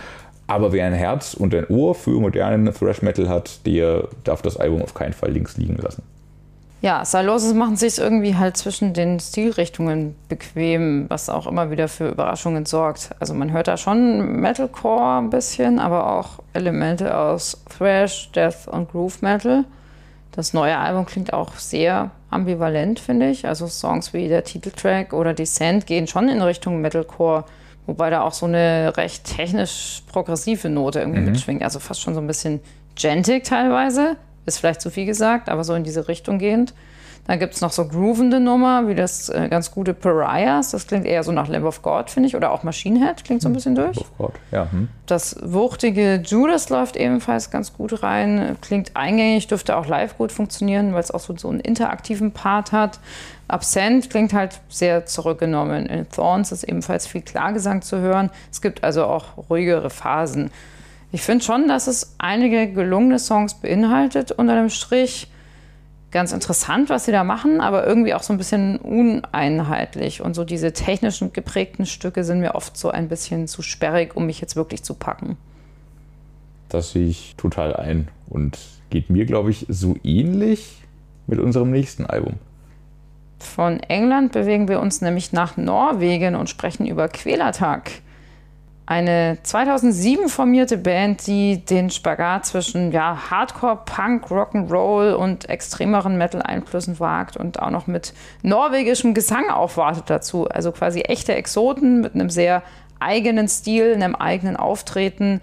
[0.46, 4.56] aber wer ein Herz und ein Ohr für modernen Thrash Metal hat, der darf das
[4.56, 6.02] Album auf keinen Fall links liegen lassen.
[6.84, 12.08] Ja, Silosis machen sich irgendwie halt zwischen den Stilrichtungen bequem, was auch immer wieder für
[12.08, 13.08] Überraschungen sorgt.
[13.20, 18.90] Also man hört da schon Metalcore ein bisschen, aber auch Elemente aus Thrash, Death und
[18.90, 19.64] Groove Metal.
[20.32, 23.46] Das neue Album klingt auch sehr ambivalent, finde ich.
[23.46, 27.44] Also Songs wie der Titeltrack oder Descent gehen schon in Richtung Metalcore
[27.86, 31.26] Wobei da auch so eine recht technisch progressive Note irgendwie mhm.
[31.26, 31.62] mitschwingt.
[31.62, 32.60] Also fast schon so ein bisschen
[32.94, 34.16] gentig teilweise.
[34.46, 36.74] Ist vielleicht zu viel gesagt, aber so in diese Richtung gehend.
[37.26, 40.72] Dann gibt es noch so groovende Nummer, wie das äh, ganz gute Pariahs.
[40.72, 42.36] Das klingt eher so nach Lamb of God, finde ich.
[42.36, 43.54] Oder auch Machine Head klingt so ein hm.
[43.54, 43.96] bisschen durch.
[43.96, 44.70] Lamb of God, ja.
[44.70, 44.88] Hm.
[45.06, 48.56] Das wuchtige Judas läuft ebenfalls ganz gut rein.
[48.60, 52.72] Klingt eingängig, dürfte auch live gut funktionieren, weil es auch so, so einen interaktiven Part
[52.72, 53.00] hat.
[53.46, 55.86] Absent klingt halt sehr zurückgenommen.
[55.86, 58.30] In Thorns ist ebenfalls viel Klagesang zu hören.
[58.50, 60.50] Es gibt also auch ruhigere Phasen.
[61.12, 65.30] Ich finde schon, dass es einige gelungene Songs beinhaltet unter dem Strich.
[66.10, 70.22] Ganz interessant, was sie da machen, aber irgendwie auch so ein bisschen uneinheitlich.
[70.22, 74.26] Und so diese technischen geprägten Stücke sind mir oft so ein bisschen zu sperrig, um
[74.26, 75.36] mich jetzt wirklich zu packen.
[76.68, 78.58] Das sehe ich total ein und
[78.90, 80.82] geht mir, glaube ich, so ähnlich
[81.26, 82.34] mit unserem nächsten Album.
[83.44, 87.90] Von England bewegen wir uns nämlich nach Norwegen und sprechen über Quälertag.
[88.86, 97.00] Eine 2007 formierte Band, die den Spagat zwischen ja, Hardcore, Punk, Rock'n'Roll und extremeren Metal-Einflüssen
[97.00, 100.46] wagt und auch noch mit norwegischem Gesang aufwartet dazu.
[100.48, 102.62] Also quasi echte Exoten mit einem sehr
[103.00, 105.40] eigenen Stil, einem eigenen Auftreten.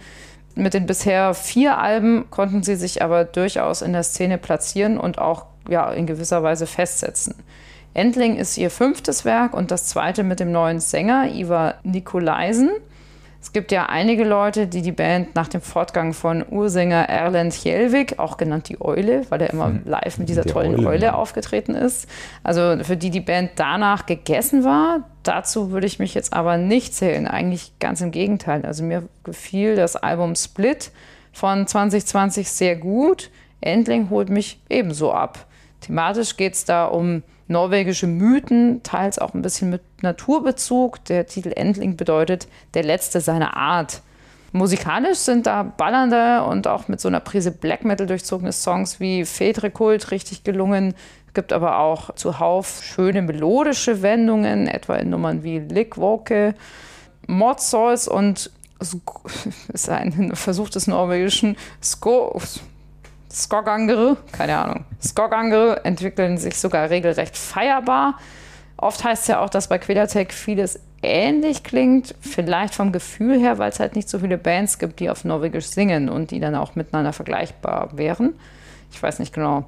[0.54, 5.18] Mit den bisher vier Alben konnten sie sich aber durchaus in der Szene platzieren und
[5.18, 7.36] auch ja, in gewisser Weise festsetzen.
[7.94, 12.70] Endling ist ihr fünftes Werk und das zweite mit dem neuen Sänger Ivar Nikolaisen.
[13.42, 18.20] Es gibt ja einige Leute, die die Band nach dem Fortgang von Ursänger Erlend Hjelvik,
[18.20, 19.82] auch genannt die Eule, weil er immer hm.
[19.84, 22.08] live mit dieser die tollen Eule, Eule aufgetreten ist,
[22.44, 25.10] also für die die Band danach gegessen war.
[25.24, 28.64] Dazu würde ich mich jetzt aber nicht zählen, eigentlich ganz im Gegenteil.
[28.64, 30.92] Also mir gefiel das Album Split
[31.34, 33.32] von 2020 sehr gut.
[33.60, 35.48] Endling holt mich ebenso ab.
[35.82, 41.04] Thematisch geht es da um norwegische Mythen, teils auch ein bisschen mit Naturbezug.
[41.06, 44.02] Der Titel Endling bedeutet der letzte seiner Art.
[44.54, 49.26] Musikalisch sind da ballernde und auch mit so einer Prise Black Metal durchzogene Songs wie
[49.74, 50.94] Kult richtig gelungen.
[51.28, 56.56] Es gibt aber auch zuhauf schöne melodische Wendungen, etwa in Nummern wie Lickwoke,
[57.28, 58.52] Mod Souls und
[59.74, 62.42] ist ein Versuch des norwegischen Sko
[63.32, 64.86] Skogangere, keine Ahnung.
[65.02, 68.18] Skogangere entwickeln sich sogar regelrecht feierbar.
[68.78, 73.58] Oft heißt es ja auch, dass bei Quillatech vieles ähnlich klingt, vielleicht vom Gefühl her,
[73.58, 76.56] weil es halt nicht so viele Bands gibt, die auf Norwegisch singen und die dann
[76.56, 78.34] auch miteinander vergleichbar wären.
[78.92, 79.66] Ich weiß nicht genau.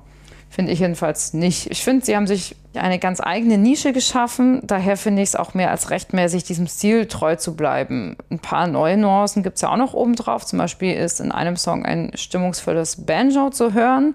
[0.53, 1.71] Finde ich jedenfalls nicht.
[1.71, 4.61] Ich finde, sie haben sich eine ganz eigene Nische geschaffen.
[4.61, 8.17] Daher finde ich es auch mehr als rechtmäßig, diesem Stil treu zu bleiben.
[8.29, 10.45] Ein paar neue Nuancen gibt es ja auch noch obendrauf.
[10.45, 14.13] Zum Beispiel ist in einem Song ein stimmungsvolles Banjo zu hören.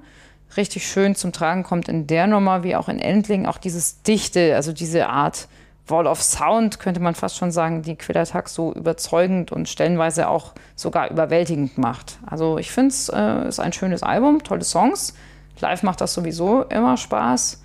[0.57, 4.55] Richtig schön zum Tragen kommt in der Nummer, wie auch in Endling, auch dieses Dichte,
[4.55, 5.49] also diese Art
[5.89, 10.53] Wall of Sound, könnte man fast schon sagen, die Quillertag so überzeugend und stellenweise auch
[10.77, 12.21] sogar überwältigend macht.
[12.25, 15.15] Also ich finde es äh, ist ein schönes Album, tolle Songs.
[15.61, 17.63] Live macht das sowieso immer Spaß.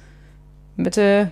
[0.76, 1.32] Mitte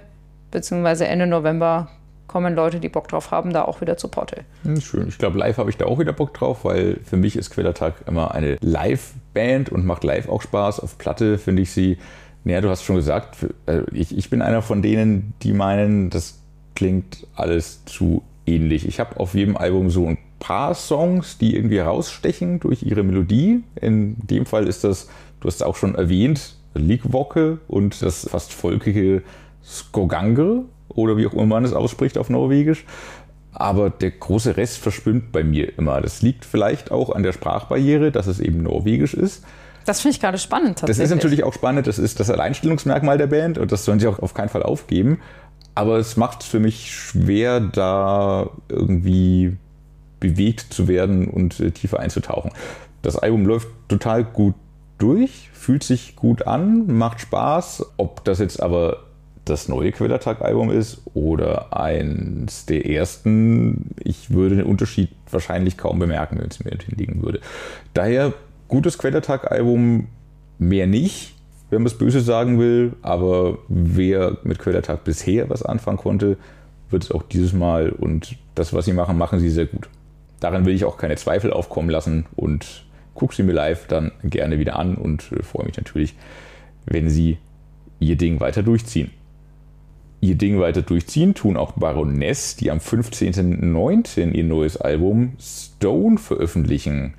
[0.52, 1.06] bzw.
[1.06, 1.89] Ende November
[2.28, 4.45] kommen Leute, die Bock drauf haben, da auch wieder zu Potte.
[4.63, 5.08] Hm, schön.
[5.10, 7.95] Ich glaube, live habe ich da auch wieder Bock drauf, weil für mich ist Quellertag
[8.08, 10.80] immer eine Live-Band und macht live auch Spaß.
[10.80, 11.97] Auf Platte finde ich sie,
[12.45, 16.39] naja, du hast schon gesagt, äh, ich, ich bin einer von denen, die meinen, das
[16.74, 18.88] klingt alles zu ähnlich.
[18.88, 23.63] Ich habe auf jedem Album so ein paar Songs, die irgendwie herausstechen durch ihre Melodie.
[23.80, 25.10] In dem Fall ist das
[25.41, 29.23] Du hast auch schon erwähnt, Likwokke und das fast volkige
[29.63, 32.86] Skogangr oder wie auch immer man es ausspricht auf Norwegisch.
[33.54, 35.99] Aber der große Rest verschwimmt bei mir immer.
[35.99, 39.43] Das liegt vielleicht auch an der Sprachbarriere, dass es eben Norwegisch ist.
[39.86, 40.97] Das finde ich gerade spannend tatsächlich.
[40.97, 41.88] Das ist natürlich auch spannend.
[41.88, 45.19] Das ist das Alleinstellungsmerkmal der Band und das sollen sie auch auf keinen Fall aufgeben.
[45.73, 49.58] Aber es macht es für mich schwer, da irgendwie
[50.19, 52.51] bewegt zu werden und äh, tiefer einzutauchen.
[53.01, 54.54] Das Album läuft total gut
[55.02, 57.94] durch, fühlt sich gut an, macht Spaß.
[57.98, 59.04] Ob das jetzt aber
[59.46, 66.38] das neue Quellertag-Album ist oder eins der ersten, ich würde den Unterschied wahrscheinlich kaum bemerken,
[66.40, 67.42] wenn es mir hinlegen würde.
[67.94, 68.34] Daher
[68.68, 70.08] gutes Quellertag-Album,
[70.60, 71.36] mehr nicht,
[71.72, 76.38] wenn man es böse sagen will, aber wer mit Quellertag bisher was anfangen konnte,
[76.90, 79.90] wird es auch dieses Mal und das, was sie machen, machen sie sehr gut.
[80.40, 84.60] Daran will ich auch keine Zweifel aufkommen lassen und gucke sie mir live dann gerne
[84.60, 86.15] wieder an und äh, freue mich natürlich,
[86.86, 87.38] wenn sie
[88.00, 89.12] ihr Ding weiter durchziehen.
[90.21, 94.32] Ihr Ding weiter durchziehen tun auch Baroness, die am 15.09.
[94.32, 97.15] ihr neues Album Stone veröffentlichen.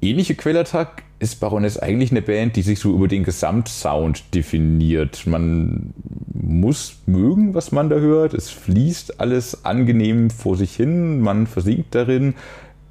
[0.00, 5.26] Ähnliche Quellertag ist Baroness eigentlich eine Band, die sich so über den Gesamtsound definiert.
[5.26, 5.94] Man
[6.32, 8.34] muss mögen, was man da hört.
[8.34, 11.20] Es fließt alles angenehm vor sich hin.
[11.20, 12.34] Man versinkt darin.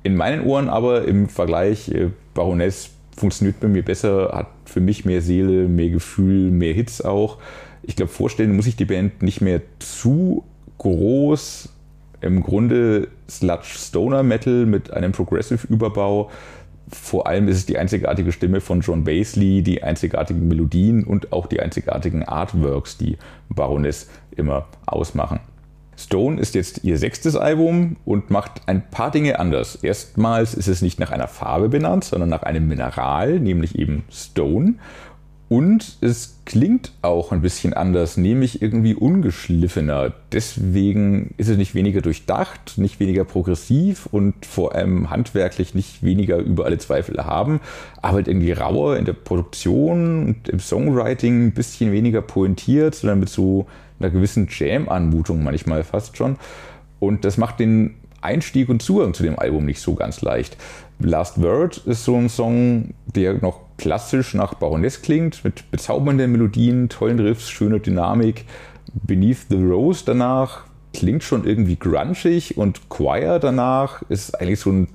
[0.04, 5.06] In meinen Ohren aber im Vergleich, äh, Baroness funktioniert bei mir besser, hat für mich
[5.06, 7.38] mehr Seele, mehr Gefühl, mehr Hits auch.
[7.84, 10.44] Ich glaube, vorstellen muss ich die Band nicht mehr zu
[10.78, 11.70] groß.
[12.22, 16.30] Im Grunde Sludge Stoner Metal mit einem Progressive-Überbau
[16.94, 21.48] vor allem ist es die einzigartige Stimme von John Basley, die einzigartigen Melodien und auch
[21.48, 23.18] die einzigartigen Artworks, die
[23.50, 25.40] Baroness immer ausmachen.
[26.04, 29.76] Stone ist jetzt ihr sechstes Album und macht ein paar Dinge anders.
[29.82, 34.76] Erstmals ist es nicht nach einer Farbe benannt, sondern nach einem Mineral, nämlich eben Stone.
[35.50, 40.12] Und es klingt auch ein bisschen anders, nämlich irgendwie ungeschliffener.
[40.32, 46.38] Deswegen ist es nicht weniger durchdacht, nicht weniger progressiv und vor allem handwerklich nicht weniger
[46.38, 47.60] über alle Zweifel erhaben,
[48.02, 53.20] aber halt irgendwie rauer in der Produktion und im Songwriting ein bisschen weniger pointiert, sondern
[53.20, 53.68] mit so
[54.04, 56.38] einer gewissen Jam-Anmutung manchmal fast schon.
[57.00, 60.58] Und das macht den Einstieg und Zugang zu dem Album nicht so ganz leicht.
[61.00, 66.88] Last Word ist so ein Song, der noch klassisch nach Baroness klingt, mit bezaubernden Melodien,
[66.90, 68.46] tollen Riffs, schöner Dynamik.
[68.94, 74.88] Beneath the Rose danach klingt schon irgendwie grunchig und Choir danach ist eigentlich so ein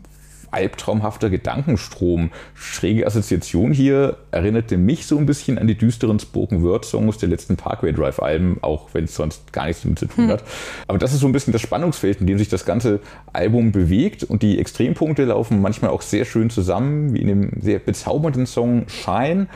[0.51, 2.31] albtraumhafter Gedankenstrom.
[2.55, 7.29] Schräge Assoziation hier erinnerte mich so ein bisschen an die düsteren Spoken Word Songs der
[7.29, 10.31] letzten Parkway Drive Alben, auch wenn es sonst gar nichts damit zu tun hm.
[10.31, 10.45] hat.
[10.87, 13.01] Aber das ist so ein bisschen das Spannungsfeld, in dem sich das ganze
[13.33, 17.79] Album bewegt und die Extrempunkte laufen manchmal auch sehr schön zusammen, wie in dem sehr
[17.79, 19.49] bezaubernden Song Shine.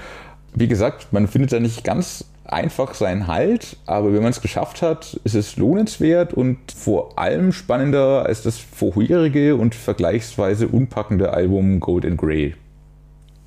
[0.55, 4.83] Wie gesagt, man findet da nicht ganz einfach seinen Halt, aber wenn man es geschafft
[4.83, 11.81] hat, ist es lohnenswert und vor allem spannender als das vorherige und vergleichsweise unpackende Album
[11.81, 12.55] Gold and Grey.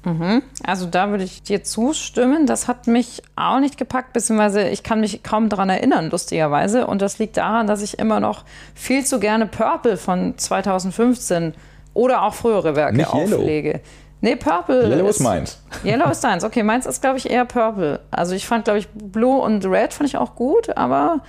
[0.05, 0.43] Mhm.
[0.63, 2.45] Also da würde ich dir zustimmen.
[2.45, 6.87] Das hat mich auch nicht gepackt, beziehungsweise ich kann mich kaum daran erinnern, lustigerweise.
[6.87, 11.53] Und das liegt daran, dass ich immer noch viel zu gerne Purple von 2015
[11.93, 13.69] oder auch frühere Werke nicht auflege.
[13.69, 13.79] Yellow.
[14.21, 14.89] Nee, Purple.
[14.89, 15.61] Yellow ist, ist meins.
[15.83, 16.43] Yellow ist deins.
[16.43, 17.99] Okay, meins ist, glaube ich, eher Purple.
[18.11, 21.21] Also ich fand, glaube ich, Blue und Red fand ich auch gut, aber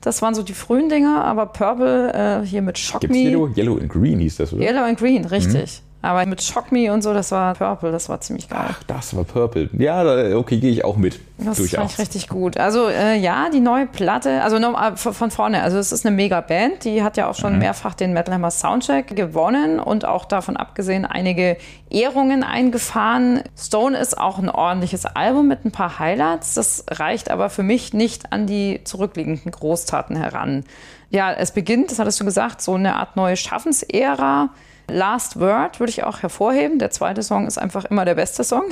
[0.00, 1.24] das waren so die frühen Dinger.
[1.24, 3.24] Aber Purple äh, hier mit Shock Gibt's Me.
[3.24, 4.62] Yellow, Yellow and Green hieß das, oder?
[4.62, 5.82] Yellow and Green, richtig.
[5.82, 5.89] Mhm.
[6.02, 8.68] Aber mit Shock Me und so, das war Purple, das war ziemlich geil.
[8.70, 9.68] Ach, das war Purple.
[9.74, 11.20] Ja, okay, gehe ich auch mit.
[11.36, 11.78] Das durchaus.
[11.78, 12.56] fand ich richtig gut.
[12.56, 16.16] Also äh, ja, die neue Platte, also noch, äh, von vorne, also es ist eine
[16.16, 17.58] mega Band, die hat ja auch schon mhm.
[17.58, 21.58] mehrfach den Metal Hammer Soundcheck gewonnen und auch davon abgesehen einige
[21.90, 23.42] Ehrungen eingefahren.
[23.58, 26.54] Stone ist auch ein ordentliches Album mit ein paar Highlights.
[26.54, 30.64] Das reicht aber für mich nicht an die zurückliegenden Großtaten heran.
[31.10, 34.50] Ja, es beginnt, das hattest du gesagt, so eine Art neue Schaffensära.
[34.90, 36.78] Last Word würde ich auch hervorheben.
[36.78, 38.64] Der zweite Song ist einfach immer der beste Song,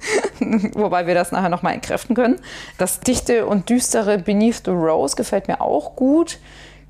[0.74, 2.36] wobei wir das nachher nochmal entkräften können.
[2.78, 6.38] Das dichte und düstere Beneath the Rose gefällt mir auch gut.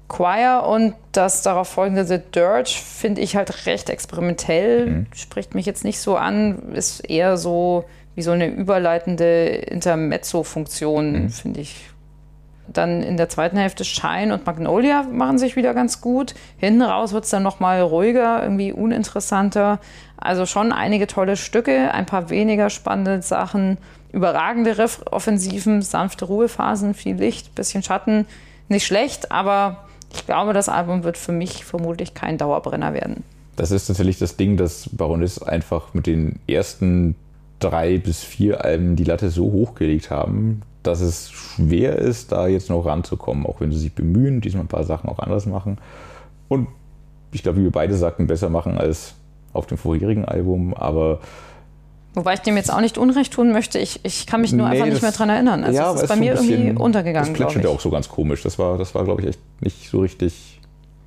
[0.08, 5.06] Choir und das darauf folgende The Dirge finde ich halt recht experimentell, mhm.
[5.12, 7.84] spricht mich jetzt nicht so an, ist eher so
[8.14, 11.28] wie so eine überleitende Intermezzo-Funktion, mhm.
[11.30, 11.90] finde ich
[12.72, 16.35] dann in der zweiten Hälfte Shine und Magnolia machen sich wieder ganz gut.
[16.57, 19.79] Hinten raus wird es dann nochmal ruhiger, irgendwie uninteressanter.
[20.16, 23.79] Also schon einige tolle Stücke, ein paar weniger spannende Sachen,
[24.12, 28.26] überragende Riff-Offensiven, sanfte Ruhephasen, viel Licht, bisschen Schatten.
[28.68, 33.22] Nicht schlecht, aber ich glaube, das Album wird für mich vermutlich kein Dauerbrenner werden.
[33.57, 37.14] Das ist natürlich das Ding, dass Baroness einfach mit den ersten
[37.59, 42.70] drei bis vier Alben die Latte so hochgelegt haben, dass es schwer ist, da jetzt
[42.70, 45.79] noch ranzukommen, auch wenn sie sich bemühen, diesmal ein paar Sachen auch anders machen.
[46.49, 46.68] Und
[47.33, 49.14] ich glaube, wie wir beide sagten, besser machen als
[49.53, 51.20] auf dem vorherigen Album, aber.
[52.14, 53.79] Wobei ich dem jetzt auch nicht Unrecht tun möchte.
[53.79, 55.64] Ich, ich kann mich nur nee, einfach nicht mehr dran erinnern.
[55.64, 57.29] Also ja, es ist bei mir irgendwie untergegangen.
[57.29, 58.42] Das plätscherte auch so ganz komisch.
[58.42, 60.59] Das war, das war glaube ich, echt nicht so richtig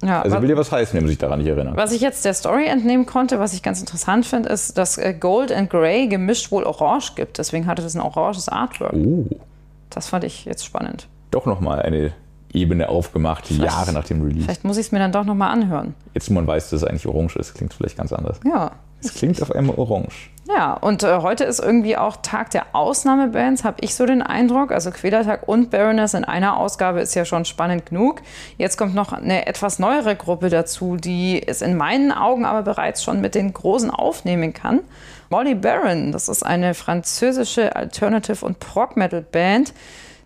[0.03, 1.75] Ja, also will dir was heißen, wenn man sich daran nicht erinnert.
[1.75, 5.15] Was ich jetzt der Story entnehmen konnte, was ich ganz interessant finde, ist, dass äh,
[5.19, 7.39] Gold and Grey gemischt wohl orange gibt.
[7.39, 8.93] Deswegen hatte das ein oranges Artwork.
[8.93, 9.25] Oh.
[9.89, 11.07] Das fand ich jetzt spannend.
[11.31, 12.13] Doch nochmal eine
[12.51, 14.45] Ebene aufgemacht, vielleicht, Jahre nach dem Release.
[14.45, 15.93] Vielleicht muss ich es mir dann doch nochmal anhören.
[16.13, 18.39] Jetzt, wo man weiß, dass es eigentlich orange ist, klingt es vielleicht ganz anders.
[18.45, 18.71] Ja.
[19.01, 20.31] Es klingt auf einmal orange.
[20.51, 24.71] Ja, und äh, heute ist irgendwie auch Tag der Ausnahmebands, habe ich so den Eindruck.
[24.71, 28.23] Also Quälertag und Baroness in einer Ausgabe ist ja schon spannend genug.
[28.57, 33.03] Jetzt kommt noch eine etwas neuere Gruppe dazu, die es in meinen Augen aber bereits
[33.03, 34.79] schon mit den Großen aufnehmen kann.
[35.29, 39.75] Molly Baron, das ist eine französische Alternative- und Prog-Metal-Band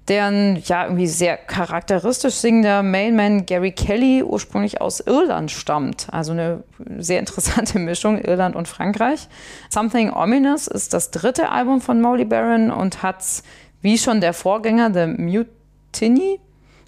[0.08, 6.08] deren ja irgendwie sehr charakteristisch singender Mailman Gary Kelly ursprünglich aus Irland stammt.
[6.12, 6.64] Also eine
[6.98, 9.28] sehr interessante Mischung Irland und Frankreich.
[9.70, 13.24] Something Ominous ist das dritte Album von Molly Baron und hat
[13.82, 16.40] wie schon der Vorgänger The Mutiny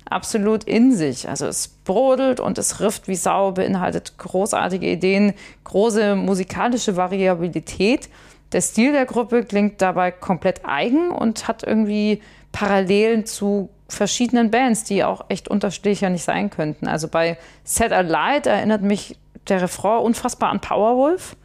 [0.09, 1.29] absolut in sich.
[1.29, 8.09] Also es brodelt und es rifft wie Sau, beinhaltet großartige Ideen, große musikalische Variabilität.
[8.51, 12.21] Der Stil der Gruppe klingt dabei komplett eigen und hat irgendwie
[12.55, 16.87] Parallelen zu verschiedenen Bands, die auch echt unterschiedlicher nicht sein könnten.
[16.87, 19.17] Also bei Set a Light erinnert mich
[19.49, 21.35] der Refrain unfassbar an Powerwolf.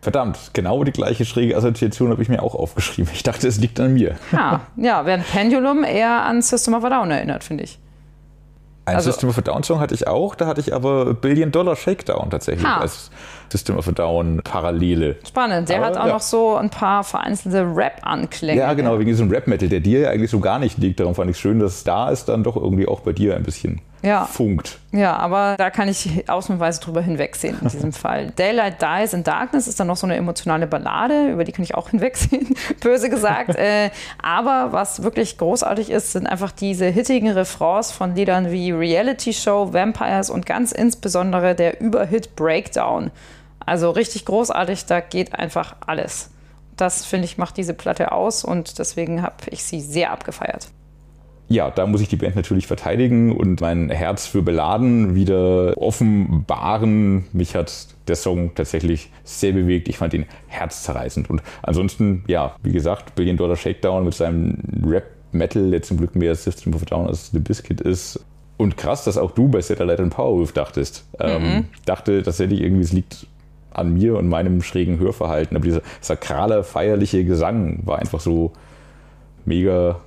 [0.00, 3.10] Verdammt, genau die gleiche schräge Assoziation habe ich mir auch aufgeschrieben.
[3.14, 4.16] Ich dachte, es liegt an mir.
[4.32, 7.78] Ja, ja während Pendulum eher an System of a Down erinnert, finde ich.
[8.88, 11.52] Ein also, System of a Down Song hatte ich auch, da hatte ich aber Billion
[11.52, 12.78] Dollar Shakedown tatsächlich ha.
[12.78, 13.10] als
[13.50, 15.16] System of a Down Parallele.
[15.26, 16.12] Spannend, der aber, hat auch ja.
[16.14, 18.58] noch so ein paar vereinzelte Rap-Anklänge.
[18.58, 21.00] Ja, genau, wegen diesem Rap-Metal, der dir ja eigentlich so gar nicht liegt.
[21.00, 23.42] Darum fand ich es schön, dass da ist dann doch irgendwie auch bei dir ein
[23.42, 24.24] bisschen ja.
[24.24, 24.78] funkt.
[24.92, 28.30] Ja, aber da kann ich ausnahmsweise drüber hinwegsehen in diesem Fall.
[28.36, 31.74] Daylight Dies in Darkness ist dann noch so eine emotionale Ballade, über die kann ich
[31.74, 33.56] auch hinwegsehen, böse gesagt.
[33.56, 33.90] äh,
[34.22, 39.72] aber was wirklich großartig ist, sind einfach diese hittigen Refrains von Liedern wie Reality Show,
[39.72, 43.10] Vampires und ganz insbesondere der Überhit Breakdown.
[43.64, 46.30] Also richtig großartig, da geht einfach alles.
[46.76, 50.68] Das, finde ich, macht diese Platte aus und deswegen habe ich sie sehr abgefeiert
[51.48, 57.24] ja, da muss ich die Band natürlich verteidigen und mein Herz für Beladen wieder offenbaren.
[57.32, 59.88] Mich hat der Song tatsächlich sehr bewegt.
[59.88, 61.30] Ich fand ihn herzzerreißend.
[61.30, 66.34] Und ansonsten, ja, wie gesagt, Billion Dollar Shakedown mit seinem Rap-Metal, der zum Glück mehr
[66.34, 68.20] System of Down als The Biscuit ist.
[68.58, 71.06] Und krass, dass auch du bei Satellite and Powerwolf dachtest.
[71.18, 71.48] Ähm, mhm.
[71.48, 73.26] Ähm, dachte tatsächlich irgendwie, es liegt
[73.70, 75.56] an mir und meinem schrägen Hörverhalten.
[75.56, 78.52] Aber dieser sakrale, feierliche Gesang war einfach so
[79.46, 80.00] mega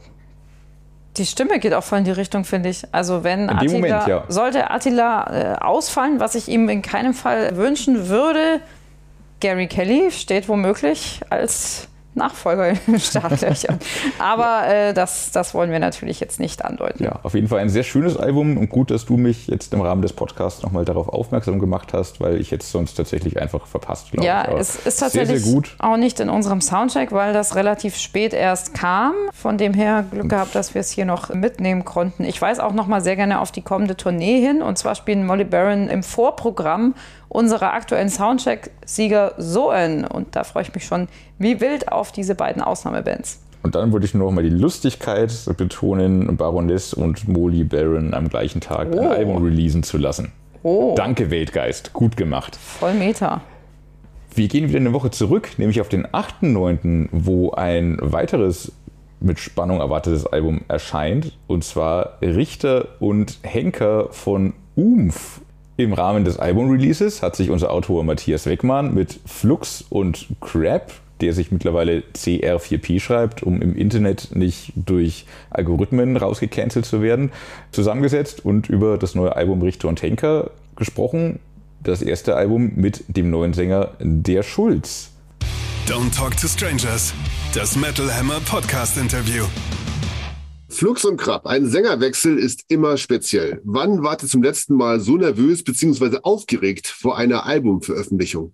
[1.18, 2.84] die Stimme geht auch voll in die Richtung, finde ich.
[2.92, 4.24] Also wenn Attila, Moment, ja.
[4.30, 8.62] sollte Attila äh, ausfallen, was ich ihm in keinem Fall wünschen würde,
[9.42, 13.80] Gary Kelly steht womöglich als Nachfolger in den Startlöchern.
[14.20, 17.04] Aber äh, das, das wollen wir natürlich jetzt nicht andeuten.
[17.04, 19.82] Ja, auf jeden Fall ein sehr schönes Album und gut, dass du mich jetzt im
[19.82, 24.12] Rahmen des Podcasts nochmal darauf aufmerksam gemacht hast, weil ich jetzt sonst tatsächlich einfach verpasst,
[24.12, 24.60] glaube ja, ich.
[24.60, 28.74] Es ist tatsächlich sehr, sehr auch nicht in unserem Soundcheck, weil das relativ spät erst
[28.74, 29.14] kam.
[29.34, 32.24] Von dem her Glück gehabt, dass wir es hier noch mitnehmen konnten.
[32.26, 34.62] Ich weise auch nochmal sehr gerne auf die kommende Tournee hin.
[34.62, 36.94] Und zwar spielen Molly Baron im Vorprogramm
[37.32, 40.06] unserer aktuellen Soundcheck-Sieger Soen.
[40.06, 43.42] Und da freue ich mich schon wie wild auf diese beiden Ausnahmebands.
[43.64, 48.28] Und dann würde ich nur noch mal die Lustigkeit betonen, Baroness und Molly Baron am
[48.28, 49.00] gleichen Tag oh.
[49.00, 50.32] ein Album releasen zu lassen.
[50.64, 50.94] Oh.
[50.96, 51.94] Danke, Weltgeist.
[51.94, 52.56] Gut gemacht.
[52.56, 53.42] Voll Meta.
[54.34, 58.72] Wir gehen wieder eine Woche zurück, nämlich auf den 8.9., wo ein weiteres
[59.20, 61.38] mit Spannung erwartetes Album erscheint.
[61.48, 65.42] Und zwar Richter und Henker von Umf
[65.84, 70.92] im Rahmen des Album-Releases hat sich unser Autor Matthias Weckmann mit Flux und Crap,
[71.22, 77.32] der sich mittlerweile CR4P schreibt, um im Internet nicht durch Algorithmen rausgecancelt zu werden,
[77.72, 81.40] zusammengesetzt und über das neue Album Richter und Henker gesprochen.
[81.84, 85.12] Das erste Album mit dem neuen Sänger Der Schulz.
[85.88, 87.14] Don't Talk to Strangers,
[87.54, 89.46] das Metal Hammer Podcast Interview.
[90.72, 93.60] Flux und Krab, ein Sängerwechsel ist immer speziell.
[93.66, 96.20] Wann wart ihr zum letzten Mal so nervös bzw.
[96.24, 98.54] aufgeregt vor einer Albumveröffentlichung?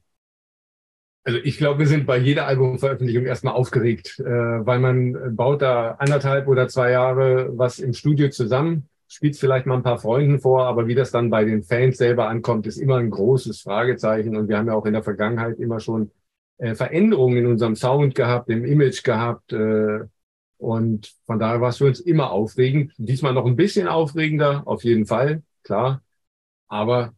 [1.24, 5.92] Also ich glaube, wir sind bei jeder Albumveröffentlichung erstmal aufgeregt, äh, weil man baut da
[6.00, 10.66] anderthalb oder zwei Jahre was im Studio zusammen, spielt vielleicht mal ein paar Freunden vor,
[10.66, 14.36] aber wie das dann bei den Fans selber ankommt, ist immer ein großes Fragezeichen.
[14.36, 16.12] Und wir haben ja auch in der Vergangenheit immer schon
[16.58, 19.54] äh, Veränderungen in unserem Sound gehabt, im Image gehabt.
[19.54, 20.06] Äh,
[20.58, 22.94] und von daher war es für uns immer aufregend.
[22.98, 26.02] Diesmal noch ein bisschen aufregender, auf jeden Fall, klar.
[26.68, 27.14] Aber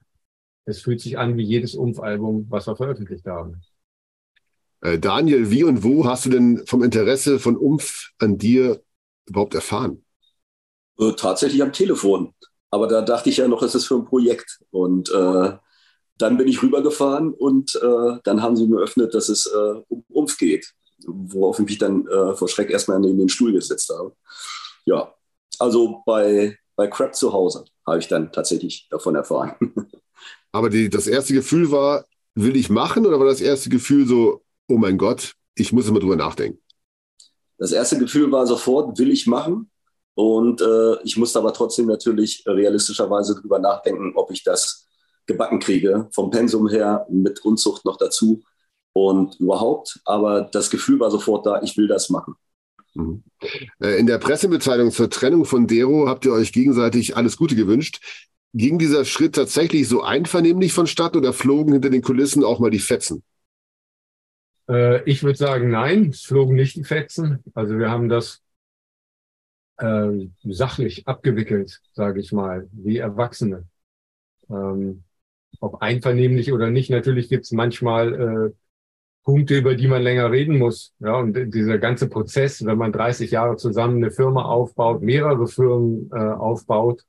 [0.65, 3.61] es fühlt sich an wie jedes Umf-Album, was wir veröffentlicht haben.
[4.81, 8.81] Äh, Daniel, wie und wo hast du denn vom Interesse von Umf an dir
[9.25, 10.03] überhaupt erfahren?
[10.99, 12.33] Äh, tatsächlich am Telefon.
[12.71, 14.59] Aber da dachte ich ja noch, es ist für ein Projekt.
[14.69, 15.53] Und äh,
[16.17, 20.03] dann bin ich rübergefahren und äh, dann haben sie mir eröffnet, dass es äh, um
[20.09, 20.75] Umf geht,
[21.05, 24.13] worauf ich mich dann äh, vor Schreck erstmal neben den Stuhl gesetzt habe.
[24.85, 25.13] Ja,
[25.59, 29.55] also bei, bei Crap zu Hause habe ich dann tatsächlich davon erfahren.
[30.51, 34.41] Aber die, das erste Gefühl war, will ich machen oder war das erste Gefühl so,
[34.67, 36.59] oh mein Gott, ich muss immer drüber nachdenken?
[37.57, 39.69] Das erste Gefühl war sofort, will ich machen.
[40.15, 44.87] Und äh, ich musste aber trotzdem natürlich realistischerweise drüber nachdenken, ob ich das
[45.25, 48.41] gebacken kriege, vom Pensum her, mit Unzucht noch dazu
[48.93, 49.99] und überhaupt.
[50.05, 52.35] Aber das Gefühl war sofort da, ich will das machen.
[52.93, 53.23] Mhm.
[53.81, 58.01] Äh, in der Pressemitteilung zur Trennung von Dero habt ihr euch gegenseitig alles Gute gewünscht.
[58.53, 62.79] Ging dieser Schritt tatsächlich so einvernehmlich vonstatten oder flogen hinter den Kulissen auch mal die
[62.79, 63.23] Fetzen?
[64.67, 67.43] Äh, ich würde sagen, nein, es flogen nicht die Fetzen.
[67.53, 68.41] Also wir haben das
[69.77, 73.67] äh, sachlich abgewickelt, sage ich mal, wie Erwachsene.
[74.49, 75.03] Ähm,
[75.59, 78.51] ob einvernehmlich oder nicht, natürlich gibt es manchmal äh,
[79.29, 80.95] Punkte, über die man länger reden muss.
[80.99, 86.09] Ja, und dieser ganze Prozess, wenn man 30 Jahre zusammen eine Firma aufbaut, mehrere Firmen
[86.11, 87.03] äh, aufbaut,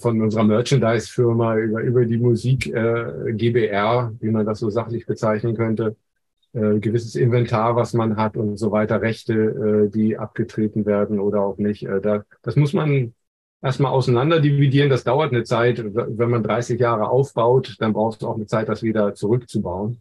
[0.00, 5.54] von unserer Merchandise-Firma über, über die Musik äh, GBR, wie man das so sachlich bezeichnen
[5.54, 5.96] könnte,
[6.54, 11.42] äh, gewisses Inventar, was man hat und so weiter, Rechte, äh, die abgetreten werden oder
[11.42, 11.84] auch nicht.
[11.86, 13.12] Äh, da, das muss man
[13.60, 14.88] erstmal auseinander dividieren.
[14.88, 15.84] Das dauert eine Zeit.
[15.84, 20.00] Wenn man 30 Jahre aufbaut, dann braucht es auch eine Zeit, das wieder zurückzubauen.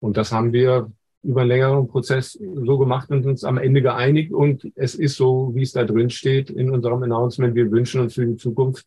[0.00, 0.90] Und das haben wir
[1.22, 4.32] über einen längeren Prozess so gemacht und uns am Ende geeinigt.
[4.32, 7.54] Und es ist so, wie es da drin steht in unserem Announcement.
[7.54, 8.86] Wir wünschen uns für die Zukunft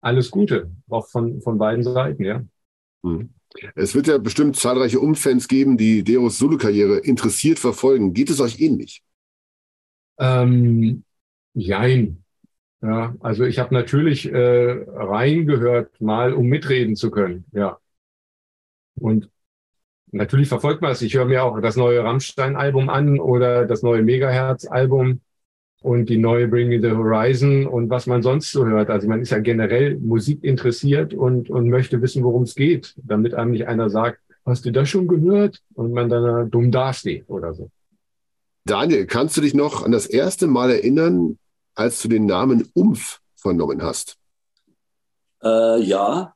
[0.00, 2.44] alles Gute, auch von, von beiden Seiten, ja.
[3.02, 3.30] Mhm.
[3.74, 8.12] Es wird ja bestimmt zahlreiche Umfans geben, die Deros Solo-Karriere interessiert verfolgen.
[8.12, 9.02] Geht es euch ähnlich?
[10.18, 11.04] Ähm,
[11.54, 12.24] jein.
[12.80, 17.78] Ja, also ich habe natürlich äh, reingehört, mal um mitreden zu können, ja.
[18.94, 19.30] Und
[20.12, 21.02] natürlich verfolgt man es.
[21.02, 25.20] Ich höre mir auch das neue Rammstein-Album an oder das neue Megahertz-Album
[25.82, 28.90] und die neue Bring Me the Horizon und was man sonst so hört.
[28.90, 33.34] Also man ist ja generell Musik interessiert und, und möchte wissen, worum es geht, damit
[33.34, 35.62] einem nicht einer sagt, hast du das schon gehört?
[35.74, 37.70] Und man dann dumm dasteht oder so.
[38.64, 41.38] Daniel, kannst du dich noch an das erste Mal erinnern,
[41.74, 44.16] als du den Namen Umf vernommen hast?
[45.42, 46.34] Äh, ja,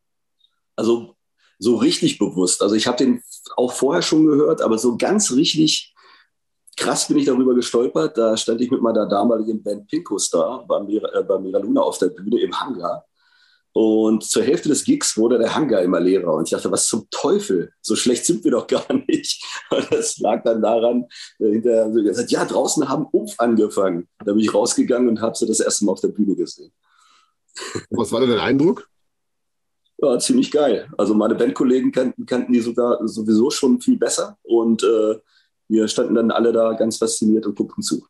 [0.76, 1.16] also
[1.62, 2.60] so richtig bewusst.
[2.60, 3.22] Also ich habe den
[3.56, 5.94] auch vorher schon gehört, aber so ganz richtig
[6.76, 8.18] krass bin ich darüber gestolpert.
[8.18, 11.82] Da stand ich mit meiner damaligen Band Pinkos da bei, Mira, äh, bei Mira Luna
[11.82, 13.06] auf der Bühne im Hangar.
[13.74, 16.34] Und zur Hälfte des Gigs wurde der Hangar immer leerer.
[16.34, 17.72] Und ich dachte, was zum Teufel?
[17.80, 19.42] So schlecht sind wir doch gar nicht.
[19.70, 21.04] Und das lag dann daran,
[21.38, 24.08] äh, hinterher haben sie gesagt, ja, draußen haben Umf angefangen.
[24.18, 26.72] Da bin ich rausgegangen und habe sie das erste Mal auf der Bühne gesehen.
[27.90, 28.88] Was war denn dein Eindruck?
[30.02, 30.88] Ja, ziemlich geil.
[30.98, 34.36] Also meine Bandkollegen kannten, kannten die sogar sowieso schon viel besser.
[34.42, 35.14] Und äh,
[35.68, 38.04] wir standen dann alle da ganz fasziniert und guckten zu.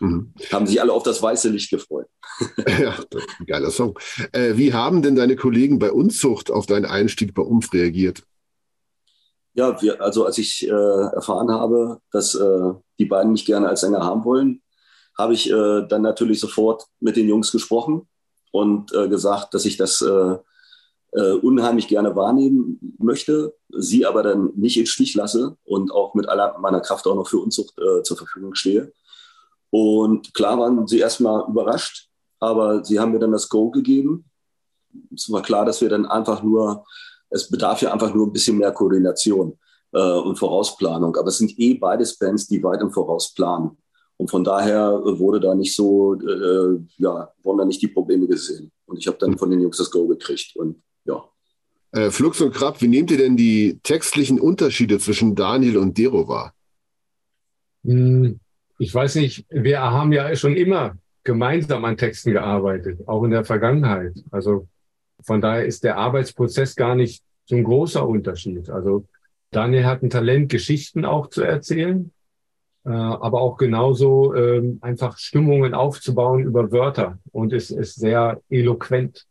[0.00, 0.34] Mhm.
[0.52, 2.06] Haben sich alle auf das weiße Licht gefreut.
[2.78, 2.94] ja,
[3.38, 3.98] ein geiler Song.
[4.32, 8.22] Äh, wie haben denn deine Kollegen bei Unzucht auf deinen Einstieg bei Umf reagiert?
[9.54, 13.80] Ja, wir, also als ich äh, erfahren habe, dass äh, die beiden mich gerne als
[13.80, 14.62] Sänger haben wollen,
[15.16, 18.06] habe ich äh, dann natürlich sofort mit den Jungs gesprochen
[18.52, 20.04] und äh, gesagt, dass ich das
[21.12, 26.14] äh, äh, unheimlich gerne wahrnehmen möchte, sie aber dann nicht in Stich lasse und auch
[26.14, 28.92] mit aller meiner Kraft auch noch für Unzucht äh, zur Verfügung stehe.
[29.70, 32.08] Und klar waren sie erstmal überrascht,
[32.40, 34.24] aber sie haben mir dann das Go gegeben.
[35.14, 36.84] Es war klar, dass wir dann einfach nur,
[37.30, 39.58] es bedarf ja einfach nur ein bisschen mehr Koordination
[39.92, 41.16] äh, und Vorausplanung.
[41.16, 43.76] Aber es sind eh beides Bands, die weit im Voraus planen.
[44.16, 48.72] Und von daher wurde da nicht so, äh, ja, wurden da nicht die Probleme gesehen.
[48.86, 50.56] Und ich habe dann von den Jungs das Go gekriegt.
[50.56, 51.24] Und ja.
[51.92, 56.28] Äh, Flux und Krab, wie nehmt ihr denn die textlichen Unterschiede zwischen Daniel und Dero
[56.28, 56.54] wahr?
[57.84, 58.38] Hm,
[58.78, 63.44] ich weiß nicht, wir haben ja schon immer gemeinsam an Texten gearbeitet, auch in der
[63.44, 64.12] Vergangenheit.
[64.30, 64.68] Also
[65.22, 68.68] von daher ist der Arbeitsprozess gar nicht so ein großer Unterschied.
[68.70, 69.06] Also
[69.50, 72.12] Daniel hat ein Talent, Geschichten auch zu erzählen,
[72.84, 79.26] äh, aber auch genauso ähm, einfach Stimmungen aufzubauen über Wörter und ist, ist sehr eloquent.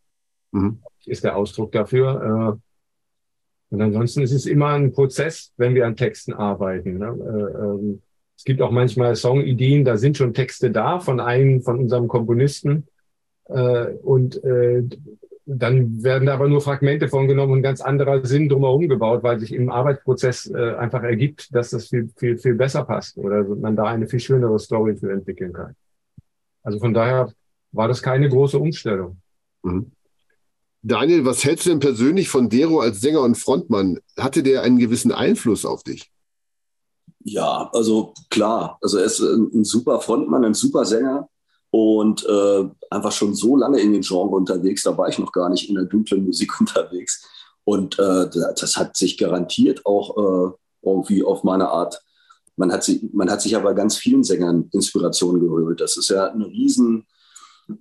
[0.52, 2.60] Mhm ist der Ausdruck dafür.
[2.60, 6.98] Äh, und ansonsten ist es immer ein Prozess, wenn wir an Texten arbeiten.
[6.98, 7.08] Ne?
[7.08, 8.02] Äh, ähm,
[8.36, 12.88] es gibt auch manchmal Songideen, da sind schon Texte da von einem, von unserem Komponisten.
[13.46, 14.42] Äh, und
[15.50, 19.40] dann werden da aber nur Fragmente von genommen und ganz anderer Sinn drumherum gebaut, weil
[19.40, 23.86] sich im Arbeitsprozess einfach ergibt, dass das viel, viel, viel besser passt oder man da
[23.86, 25.74] eine viel schönere Story für entwickeln kann.
[26.64, 27.32] Also von daher
[27.72, 29.22] war das keine große Umstellung.
[29.64, 29.92] Mhm.
[30.88, 34.00] Daniel, was hältst du denn persönlich von Dero als Sänger und Frontmann?
[34.18, 36.10] Hatte der einen gewissen Einfluss auf dich?
[37.26, 38.78] Ja, also klar.
[38.82, 41.28] Also er ist ein, super Frontmann, ein super Sänger
[41.72, 44.84] und äh, einfach schon so lange in dem Genre unterwegs.
[44.84, 47.28] Da war ich noch gar nicht in der dunklen Musik unterwegs.
[47.66, 50.52] Und äh, das hat sich garantiert auch äh,
[50.84, 52.02] irgendwie auf meine Art.
[52.56, 55.82] Man hat, sich, man hat sich aber ganz vielen Sängern Inspiration geholt.
[55.82, 57.06] Das ist ja ein Riesen,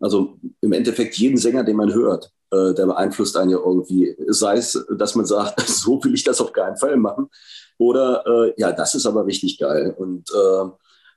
[0.01, 4.17] also im Endeffekt jeden Sänger, den man hört, äh, der beeinflusst einen ja irgendwie.
[4.29, 7.29] Sei es, dass man sagt, so will ich das auf keinen Fall machen.
[7.79, 9.95] Oder äh, ja, das ist aber richtig geil.
[9.97, 10.71] Und äh,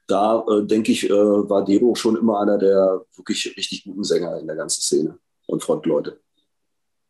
[0.07, 4.38] da äh, denke ich, äh, war Dero schon immer einer der wirklich richtig guten Sänger
[4.39, 6.20] in der ganzen Szene und Frontleute.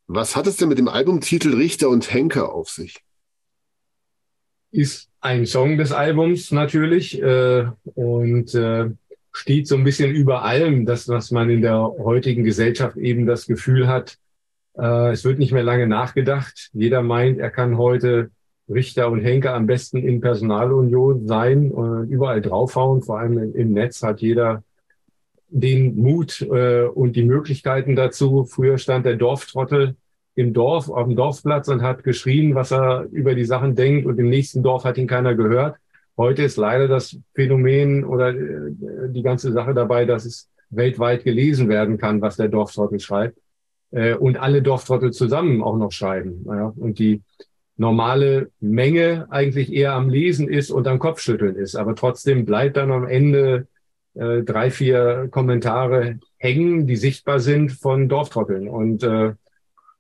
[0.08, 3.04] Was hat es denn mit dem Albumtitel Richter und Henker auf sich?
[4.72, 8.92] Ist ein Song des Albums natürlich äh, und äh,
[9.40, 13.48] steht so ein bisschen über allem, das, was man in der heutigen Gesellschaft eben das
[13.48, 14.18] Gefühl hat,
[14.78, 16.70] äh, es wird nicht mehr lange nachgedacht.
[16.74, 18.32] Jeder meint, er kann heute
[18.70, 23.02] Richter und Henker am besten in Personalunion sein und überall draufhauen.
[23.02, 24.64] Vor allem im Netz hat jeder
[25.48, 28.44] den Mut äh, und die Möglichkeiten dazu.
[28.44, 29.96] Früher stand der Dorftrottel
[30.36, 34.20] im Dorf, auf dem Dorfplatz und hat geschrien, was er über die Sachen denkt und
[34.20, 35.78] im nächsten Dorf hat ihn keiner gehört.
[36.20, 38.74] Heute ist leider das Phänomen oder äh,
[39.08, 43.40] die ganze Sache dabei, dass es weltweit gelesen werden kann, was der Dorftrottel schreibt.
[43.92, 46.44] Äh, und alle Dorftrottel zusammen auch noch schreiben.
[46.76, 47.22] Und die
[47.78, 51.78] normale Menge eigentlich eher am Lesen ist und am Kopfschütteln ist.
[51.78, 53.70] Aber trotzdem bleibt dann am Ende
[54.16, 58.68] äh, drei, vier Kommentare hängen, die sichtbar sind von Dorftrotteln.
[58.68, 59.08] Und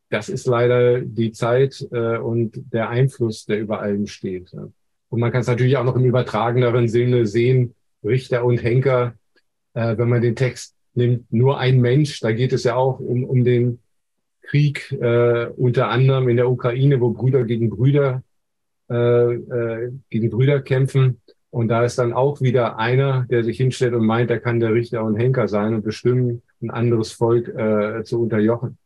[0.10, 4.52] das ist leider die Zeit und der Einfluss, der über allem steht.
[5.10, 9.16] Und man kann es natürlich auch noch im übertrageneren Sinne sehen, Richter und Henker,
[9.74, 13.24] äh, wenn man den Text nimmt, nur ein Mensch, da geht es ja auch um,
[13.24, 13.80] um den
[14.42, 18.24] Krieg, äh, unter anderem in der Ukraine, wo Brüder gegen Brüder
[18.90, 21.22] äh, äh, gegen Brüder kämpfen.
[21.52, 24.74] Und da ist dann auch wieder einer, der sich hinstellt und meint, er kann der
[24.74, 28.78] Richter und Henker sein und bestimmen, ein anderes Volk äh, zu unterjochen.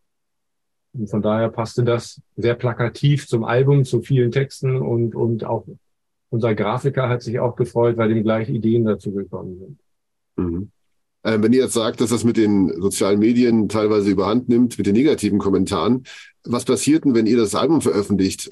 [0.93, 5.65] Und von daher passte das sehr plakativ zum Album, zu vielen Texten und, und auch
[6.34, 9.79] unser Grafiker hat sich auch gefreut, weil ihm gleich Ideen dazu gekommen sind.
[10.36, 10.71] Mhm.
[11.21, 14.88] Äh, wenn ihr jetzt sagt, dass das mit den sozialen Medien teilweise überhand nimmt, mit
[14.88, 16.05] den negativen Kommentaren,
[16.43, 18.49] was passiert denn, wenn ihr das Album veröffentlicht?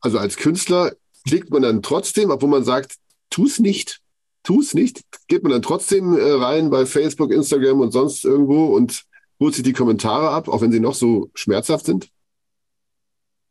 [0.00, 0.92] Also als Künstler
[1.26, 2.94] klickt man dann trotzdem, obwohl man sagt,
[3.30, 4.00] tu's nicht,
[4.44, 9.02] tu's nicht, geht man dann trotzdem äh, rein bei Facebook, Instagram und sonst irgendwo und
[9.40, 12.10] holt sich die Kommentare ab, auch wenn sie noch so schmerzhaft sind?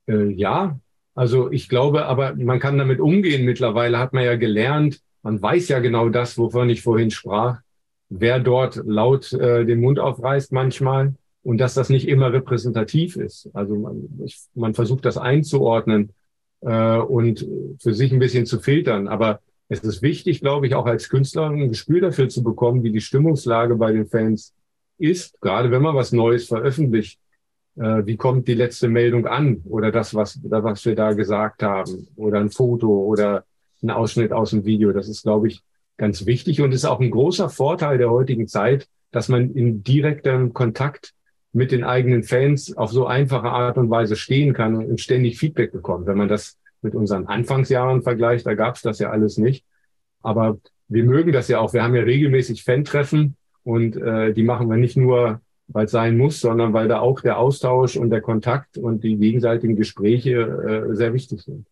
[0.07, 0.79] Äh, ja,
[1.21, 3.45] also ich glaube, aber man kann damit umgehen.
[3.45, 7.59] Mittlerweile hat man ja gelernt, man weiß ja genau das, wovon ich vorhin sprach
[8.11, 13.49] wer dort laut äh, den Mund aufreißt manchmal und dass das nicht immer repräsentativ ist.
[13.53, 16.11] Also man, ich, man versucht das einzuordnen
[16.59, 17.47] äh, und
[17.79, 19.07] für sich ein bisschen zu filtern.
[19.07, 22.91] Aber es ist wichtig, glaube ich, auch als Künstler ein Gespür dafür zu bekommen, wie
[22.91, 24.53] die Stimmungslage bei den Fans
[24.97, 27.17] ist, gerade wenn man was Neues veröffentlicht.
[27.77, 32.07] Äh, wie kommt die letzte Meldung an oder das, was, was wir da gesagt haben
[32.15, 33.45] oder ein Foto oder
[33.81, 34.91] ein Ausschnitt aus dem Video.
[34.91, 35.61] Das ist, glaube ich,
[35.97, 40.53] ganz wichtig und ist auch ein großer Vorteil der heutigen Zeit, dass man in direktem
[40.53, 41.13] Kontakt
[41.53, 45.71] mit den eigenen Fans auf so einfache Art und Weise stehen kann und ständig Feedback
[45.71, 46.07] bekommt.
[46.07, 49.65] Wenn man das mit unseren Anfangsjahren vergleicht, da gab es das ja alles nicht.
[50.21, 50.57] Aber
[50.87, 51.73] wir mögen das ja auch.
[51.73, 55.41] Wir haben ja regelmäßig Fan-Treffen und äh, die machen wir nicht nur,
[55.73, 59.17] weil es sein muss, sondern weil da auch der Austausch und der Kontakt und die
[59.17, 60.41] gegenseitigen Gespräche
[60.91, 61.67] äh, sehr wichtig sind.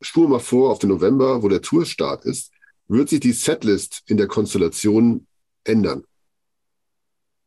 [0.00, 2.52] Spur mal vor auf den November, wo der Tourstart ist
[2.88, 5.26] wird sich die Setlist in der Konstellation
[5.64, 6.04] ändern?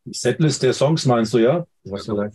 [0.05, 1.65] Die Setlist der Songs meinst du, ja?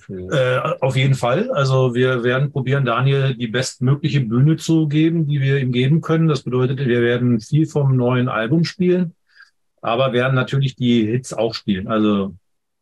[0.08, 1.50] Äh, auf jeden Fall.
[1.52, 6.28] Also wir werden probieren, Daniel die bestmögliche Bühne zu geben, die wir ihm geben können.
[6.28, 9.14] Das bedeutet, wir werden viel vom neuen Album spielen,
[9.80, 11.88] aber werden natürlich die Hits auch spielen.
[11.88, 12.34] Also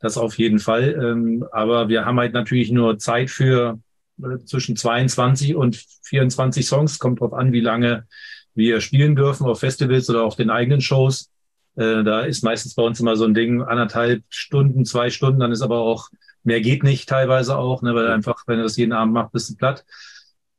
[0.05, 0.94] das auf jeden Fall.
[1.02, 3.80] Ähm, aber wir haben halt natürlich nur Zeit für
[4.22, 6.98] äh, zwischen 22 und 24 Songs.
[6.98, 8.07] Kommt drauf an, wie lange
[8.55, 11.30] wir spielen dürfen auf Festivals oder auf den eigenen Shows.
[11.76, 15.52] Äh, da ist meistens bei uns immer so ein Ding, anderthalb Stunden, zwei Stunden, dann
[15.52, 16.11] ist aber auch,
[16.44, 19.50] mehr geht nicht teilweise auch, ne, weil einfach, wenn du das jeden Abend machst, bist
[19.50, 19.84] du platt.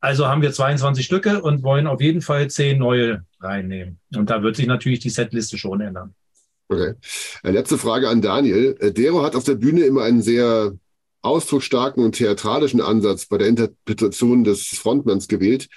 [0.02, 4.00] Also haben wir 22 Stücke und wollen auf jeden Fall zehn neue reinnehmen.
[4.16, 6.14] Und da wird sich natürlich die Setliste schon ändern.
[6.68, 6.94] Okay.
[7.44, 8.76] Äh, letzte Frage an Daniel.
[8.80, 10.74] Äh, Dero hat auf der Bühne immer einen sehr
[11.22, 15.68] ausdrucksstarken und theatralischen Ansatz bei der Interpretation des Frontmanns gewählt.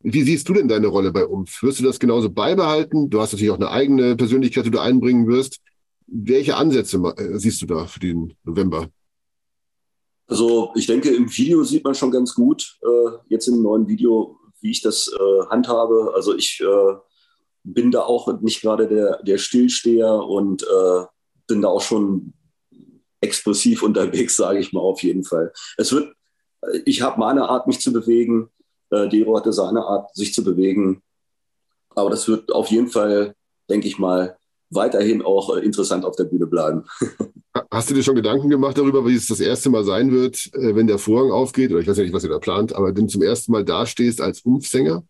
[0.00, 1.62] Wie siehst du denn deine Rolle bei Umf?
[1.62, 3.08] Wirst du das genauso beibehalten?
[3.08, 5.60] Du hast natürlich auch eine eigene Persönlichkeit, die du einbringen wirst.
[6.06, 8.88] Welche Ansätze äh, siehst du da für den November?
[10.26, 14.38] Also ich denke, im Video sieht man schon ganz gut, äh, jetzt im neuen Video,
[14.60, 16.12] wie ich das äh, handhabe.
[16.14, 16.94] Also ich äh,
[17.64, 21.04] bin da auch nicht gerade der, der Stillsteher und äh,
[21.46, 22.32] bin da auch schon
[23.20, 25.52] expressiv unterwegs, sage ich mal auf jeden Fall.
[25.76, 26.14] Es wird,
[26.84, 28.48] ich habe meine Art, mich zu bewegen.
[28.90, 31.02] Äh, Dero hatte seine Art, sich zu bewegen.
[31.94, 33.34] Aber das wird auf jeden Fall,
[33.68, 34.36] denke ich mal,
[34.70, 36.84] weiterhin auch äh, interessant auf der Bühne bleiben.
[37.70, 40.74] Hast du dir schon Gedanken gemacht darüber, wie es das erste Mal sein wird, äh,
[40.74, 41.70] wenn der Vorhang aufgeht?
[41.70, 43.64] Oder ich weiß ja nicht, was ihr da plant, aber wenn du zum ersten Mal
[43.64, 45.04] dastehst als Umfsänger?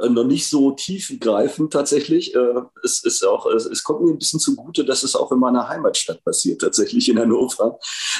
[0.00, 2.34] Äh, noch nicht so tiefgreifend tatsächlich.
[2.34, 5.68] Äh, es, ist auch, es, kommt mir ein bisschen zugute, dass es auch in meiner
[5.68, 7.78] Heimatstadt passiert, tatsächlich in Hannover.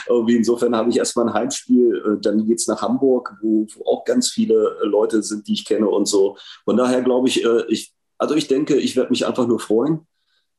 [0.08, 3.84] Irgendwie insofern habe ich erstmal ein Heimspiel, äh, dann geht es nach Hamburg, wo, wo,
[3.84, 6.36] auch ganz viele Leute sind, die ich kenne und so.
[6.64, 10.06] Von daher glaube ich, ich, also ich denke, ich werde mich einfach nur freuen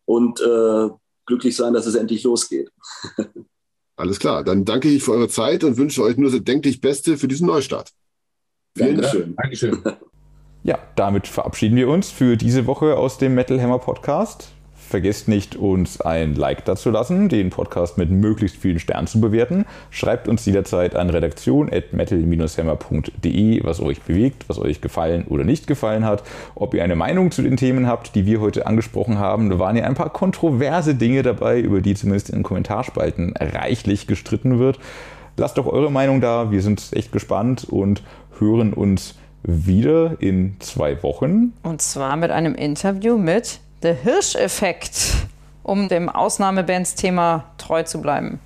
[0.05, 0.89] und äh,
[1.26, 2.72] glücklich sein, dass es endlich losgeht.
[3.97, 7.18] Alles klar, dann danke ich für eure Zeit und wünsche euch nur das denklich Beste
[7.18, 7.91] für diesen Neustart.
[8.78, 9.36] Vielen Dank.
[9.38, 9.82] Dankeschön.
[10.66, 14.49] Ja, damit verabschieden wir uns für diese Woche aus dem Metal Hammer Podcast.
[14.74, 19.66] Vergesst nicht, uns ein Like dazu lassen, den Podcast mit möglichst vielen Sternen zu bewerten.
[19.91, 26.24] Schreibt uns jederzeit an redaktion.metal-hammer.de, was euch bewegt, was euch gefallen oder nicht gefallen hat.
[26.55, 29.51] Ob ihr eine Meinung zu den Themen habt, die wir heute angesprochen haben.
[29.51, 34.57] Da waren ja ein paar kontroverse Dinge dabei, über die zumindest in Kommentarspalten reichlich gestritten
[34.57, 34.80] wird.
[35.38, 36.49] Lasst doch eure Meinung da.
[36.49, 38.01] Wir sind echt gespannt und
[38.39, 39.13] hören uns
[39.45, 41.53] wieder in zwei Wochen.
[41.63, 45.13] Und zwar mit einem Interview mit The Hirsch-Effekt,
[45.63, 48.39] um dem Ausnahmebands-Thema treu zu bleiben.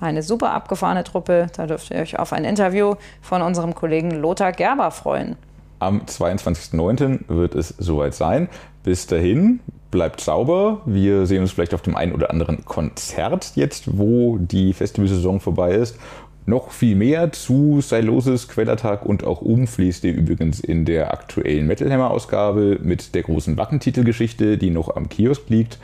[0.00, 1.48] Eine super abgefahrene Truppe.
[1.56, 5.36] Da dürft ihr euch auf ein Interview von unserem Kollegen Lothar Gerber freuen.
[5.78, 7.20] Am 22.09.
[7.28, 8.48] wird es soweit sein.
[8.82, 10.80] Bis dahin, bleibt sauber.
[10.86, 15.72] Wir sehen uns vielleicht auf dem einen oder anderen Konzert jetzt, wo die Festivalsaison vorbei
[15.72, 15.98] ist.
[16.46, 21.92] Noch viel mehr zu Stylosis, Quellertag und auch umfließt ihr übrigens in der aktuellen Metal
[21.92, 25.78] Hammer Ausgabe mit der großen Wackentitelgeschichte, die noch am Kiosk liegt.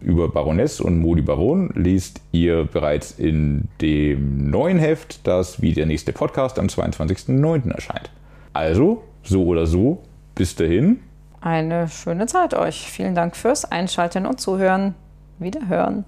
[0.00, 5.86] Über Baroness und Modi Baron liest ihr bereits in dem neuen Heft, das wie der
[5.86, 7.72] nächste Podcast am 22.09.
[7.72, 8.10] erscheint.
[8.52, 10.02] Also, so oder so,
[10.34, 10.98] bis dahin.
[11.40, 12.90] Eine schöne Zeit euch.
[12.90, 14.94] Vielen Dank fürs Einschalten und Zuhören.
[15.38, 16.04] Wiederhören.